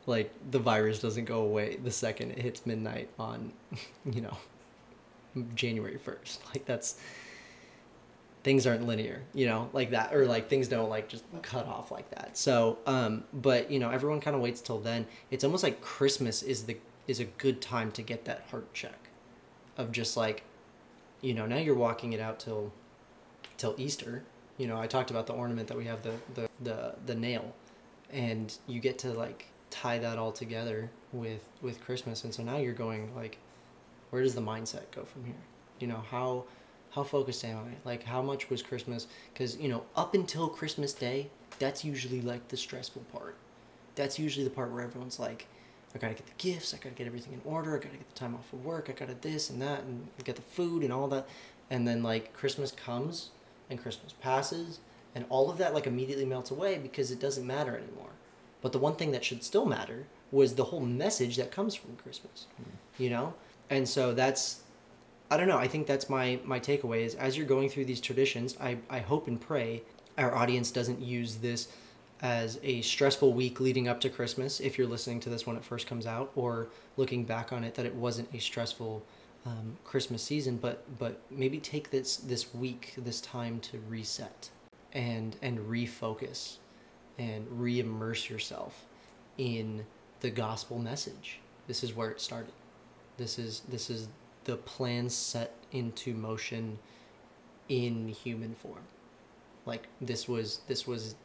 [0.08, 3.54] like the virus doesn't go away the second it hits midnight on
[4.12, 4.38] you know
[5.56, 6.40] January 1st.
[6.54, 7.00] Like that's
[8.44, 11.92] things aren't linear, you know, like that or like things don't like just cut off
[11.92, 12.38] like that.
[12.38, 15.06] So, um but you know, everyone kind of waits till then.
[15.30, 16.76] It's almost like Christmas is the
[17.08, 18.98] is a good time to get that heart check
[19.78, 20.44] of just like
[21.22, 22.72] you know, now you're walking it out till
[23.58, 24.24] till Easter.
[24.58, 27.54] You know, I talked about the ornament that we have the the the, the nail
[28.12, 32.58] and you get to like tie that all together with with Christmas and so now
[32.58, 33.38] you're going like
[34.10, 35.36] where does the mindset go from here?
[35.80, 36.46] You know, how
[36.92, 37.88] how focused am I?
[37.88, 42.48] Like how much was Christmas cuz you know, up until Christmas day, that's usually like
[42.50, 43.36] the stressful part.
[43.96, 45.48] That's usually the part where everyone's like
[45.96, 48.20] I gotta get the gifts, I gotta get everything in order, I gotta get the
[48.20, 51.08] time off of work, I gotta this and that and get the food and all
[51.10, 51.28] that.
[51.70, 53.32] And then like Christmas comes
[53.70, 54.80] and Christmas passes
[55.16, 58.12] and all of that like immediately melts away because it doesn't matter anymore.
[58.62, 61.96] But the one thing that should still matter was the whole message that comes from
[61.96, 62.48] Christmas.
[62.58, 63.04] Hmm.
[63.04, 63.34] You know?
[63.70, 64.62] And so that's
[65.30, 68.02] I don't know, I think that's my my takeaway is as you're going through these
[68.02, 69.84] traditions, I, I hope and pray
[70.18, 71.70] our audience doesn't use this
[72.22, 75.64] as a stressful week leading up to Christmas if you're listening to this when it
[75.64, 76.68] first comes out or
[76.98, 79.04] looking back on it that it wasn't a stressful
[79.46, 84.50] um, Christmas season but but maybe take this this week this time to reset
[84.94, 86.58] and and refocus
[87.18, 88.86] and re-immerse yourself
[89.38, 89.86] in
[90.22, 91.40] the gospel message.
[91.68, 92.54] This is where it started.
[93.18, 94.08] This is this is
[94.46, 96.80] the plan set into motion
[97.70, 98.84] in human form.
[99.66, 101.16] Like this was this was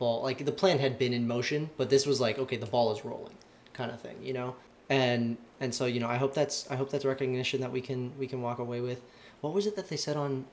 [0.00, 2.90] ball like the plan had been in motion but this was like okay the ball
[2.94, 3.36] is rolling
[3.72, 4.56] kind of thing you know?
[4.88, 8.00] And and so you know i hope that's i hope that's recognition that we can
[8.18, 9.00] we can walk away with.
[9.42, 10.46] What was it that they said on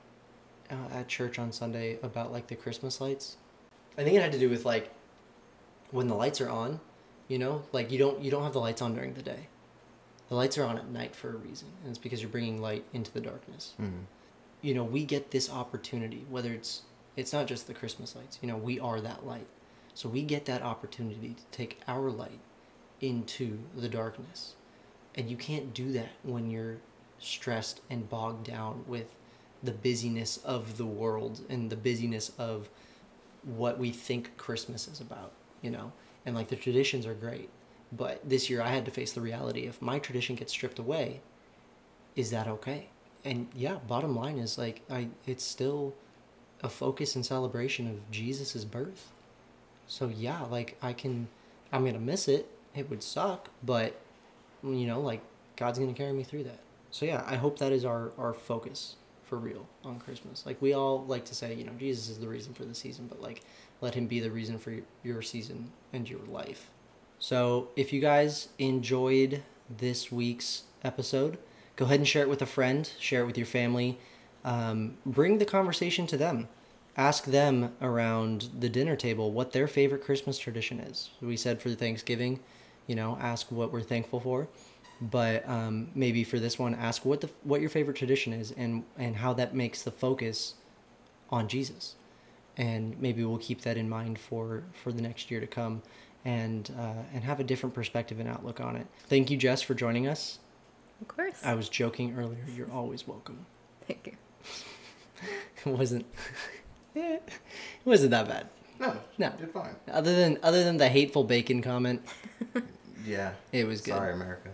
[0.70, 3.36] uh, at church on sunday about like the christmas lights?
[3.98, 4.86] I think it had to do with like
[5.90, 6.80] when the lights are on
[7.26, 7.62] you know?
[7.72, 9.42] Like you don't you don't have the lights on during the day.
[10.28, 12.84] The lights are on at night for a reason and it's because you're bringing light
[12.92, 13.64] into the darkness.
[13.80, 14.04] Mhm.
[14.66, 16.82] you know we get this opportunity whether it's
[17.18, 18.38] it's not just the christmas lights.
[18.40, 19.48] You know we are that light.
[19.92, 22.38] So we get that opportunity to take our light
[23.00, 24.54] into the darkness.
[25.16, 26.76] And you can't do that when you're
[27.18, 29.16] stressed and bogged down with
[29.64, 32.68] the busyness of the world and the busyness of
[33.42, 35.90] what we think christmas is about you know?
[36.24, 37.48] And like the traditions are great
[37.90, 41.20] but this year i had to face the reality if my tradition gets stripped away
[42.14, 42.88] is that okay?
[43.24, 45.94] And yeah bottom line is like i it's still
[46.62, 49.12] a focus and celebration of jesus' birth.
[49.86, 51.28] So yeah like i can
[51.72, 52.48] i'm gonna miss it.
[52.74, 54.00] It would suck but
[54.62, 55.20] you know like
[55.56, 56.60] god's gonna carry me through that.
[56.90, 60.44] So yeah i hope that is our our focus for real on christmas.
[60.46, 63.06] Like we all like to say you know jesus is the reason for the season
[63.06, 63.42] but like
[63.80, 66.70] let him be the reason for your season and your life.
[67.18, 69.42] So if you guys enjoyed
[69.76, 71.38] this week's episode,
[71.76, 73.98] go ahead and share it with a friend, share it with your family.
[74.44, 76.48] Um, bring the conversation to them.
[76.96, 81.10] Ask them around the dinner table what their favorite Christmas tradition is.
[81.20, 82.40] We said for Thanksgiving,
[82.86, 84.48] you know, ask what we're thankful for.
[85.00, 88.84] But um, maybe for this one, ask what the what your favorite tradition is and
[88.96, 90.54] and how that makes the focus
[91.30, 91.94] on Jesus
[92.58, 95.80] and maybe we'll keep that in mind for for the next year to come
[96.24, 99.74] and uh, and have a different perspective and outlook on it thank you jess for
[99.74, 100.40] joining us
[101.00, 101.40] Of course.
[101.44, 103.46] i was joking earlier you're always welcome
[103.86, 104.16] Thank you.
[105.66, 106.06] it wasn't
[106.94, 107.22] it
[107.84, 108.46] wasn't that bad
[108.80, 109.32] No, No.
[109.38, 109.74] you're fine.
[109.90, 112.02] other than other than the hateful bacon comment
[113.04, 113.32] Yeah.
[113.52, 114.50] it was good Sorry, America.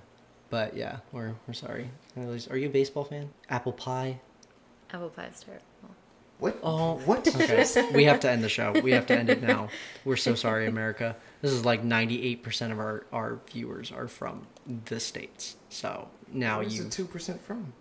[0.51, 4.21] but yeah we're we're sorry At least- are you a baseball fan apple pie
[4.93, 5.65] Apple pie is terrible.
[6.39, 6.59] What?
[6.63, 7.27] Oh, what?
[7.27, 7.65] Okay,
[7.95, 8.73] we have to end the show.
[8.81, 9.69] We have to end it now.
[10.05, 11.17] We're so sorry, America.
[11.43, 14.47] This is like 98% of our, our viewers are from
[14.87, 15.57] the States.
[15.69, 16.85] So now Where's you.
[16.85, 17.73] the two percent from?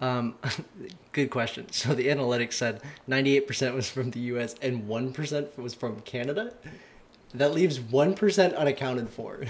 [0.00, 0.34] Um,
[1.12, 1.70] good question.
[1.70, 6.54] So the analytics said 98% was from the US and 1% was from Canada.
[7.32, 9.44] That leaves 1% unaccounted for.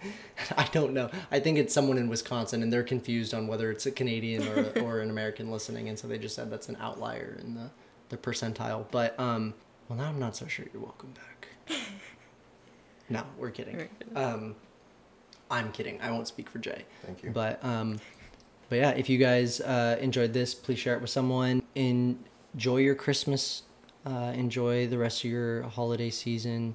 [0.56, 1.10] I don't know.
[1.30, 4.70] I think it's someone in Wisconsin and they're confused on whether it's a Canadian or,
[4.82, 5.88] or an American listening.
[5.88, 7.70] And so they just said that's an outlier in the,
[8.08, 8.86] the percentile.
[8.90, 9.54] But, um,
[9.88, 11.48] well, now I'm not so sure you're welcome back.
[13.10, 13.76] No, we're kidding.
[13.76, 14.16] We're kidding.
[14.16, 14.54] Um,
[15.50, 16.00] I'm kidding.
[16.00, 16.84] I won't speak for Jay.
[17.04, 17.30] Thank you.
[17.30, 17.98] But um,
[18.68, 21.62] but yeah, if you guys uh, enjoyed this, please share it with someone.
[21.74, 23.62] Enjoy your Christmas.
[24.04, 26.74] Uh, enjoy the rest of your holiday season.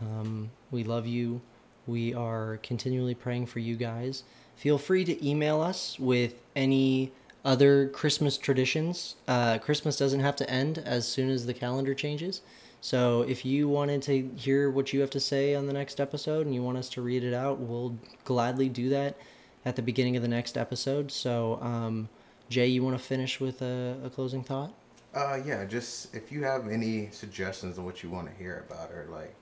[0.00, 1.40] Um, we love you.
[1.86, 4.24] We are continually praying for you guys.
[4.56, 7.12] Feel free to email us with any
[7.44, 9.16] other Christmas traditions.
[9.26, 12.42] Uh, Christmas doesn't have to end as soon as the calendar changes.
[12.80, 16.46] So if you wanted to hear what you have to say on the next episode
[16.46, 19.16] and you want us to read it out, we'll gladly do that
[19.64, 21.10] at the beginning of the next episode.
[21.10, 22.08] So, um,
[22.48, 24.72] Jay, you want to finish with a, a closing thought?
[25.14, 28.90] Uh, yeah, just if you have any suggestions of what you want to hear about
[28.90, 29.34] or like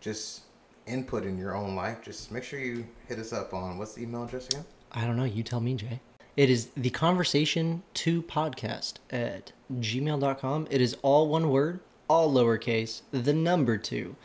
[0.00, 0.42] just
[0.86, 4.02] input in your own life, just make sure you hit us up on what's the
[4.02, 4.64] email address again?
[4.92, 5.24] I don't know.
[5.24, 6.00] You tell me, Jay.
[6.36, 10.68] It is the conversation to podcast at gmail.com.
[10.70, 14.16] It is all one word, all lowercase, the number two.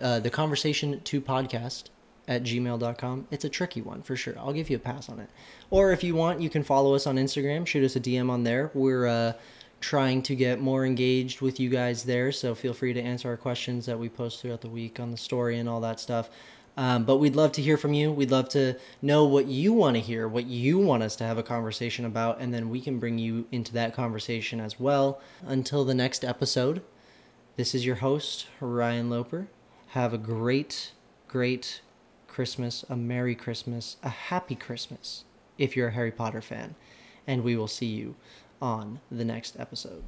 [0.00, 1.84] Uh, the conversation to podcast
[2.30, 3.26] at gmail.com.
[3.32, 4.34] It's a tricky one for sure.
[4.38, 5.28] I'll give you a pass on it.
[5.68, 7.66] Or if you want, you can follow us on Instagram.
[7.66, 8.70] Shoot us a DM on there.
[8.72, 9.32] We're uh,
[9.80, 12.30] trying to get more engaged with you guys there.
[12.30, 15.16] So feel free to answer our questions that we post throughout the week on the
[15.16, 16.30] story and all that stuff.
[16.76, 18.12] Um, but we'd love to hear from you.
[18.12, 21.36] We'd love to know what you want to hear, what you want us to have
[21.36, 25.20] a conversation about, and then we can bring you into that conversation as well.
[25.44, 26.80] Until the next episode,
[27.56, 29.48] this is your host, Ryan Loper.
[29.88, 30.92] Have a great,
[31.26, 31.80] great
[32.30, 35.24] Christmas, a Merry Christmas, a Happy Christmas
[35.58, 36.76] if you're a Harry Potter fan.
[37.26, 38.14] And we will see you
[38.62, 40.04] on the next episode.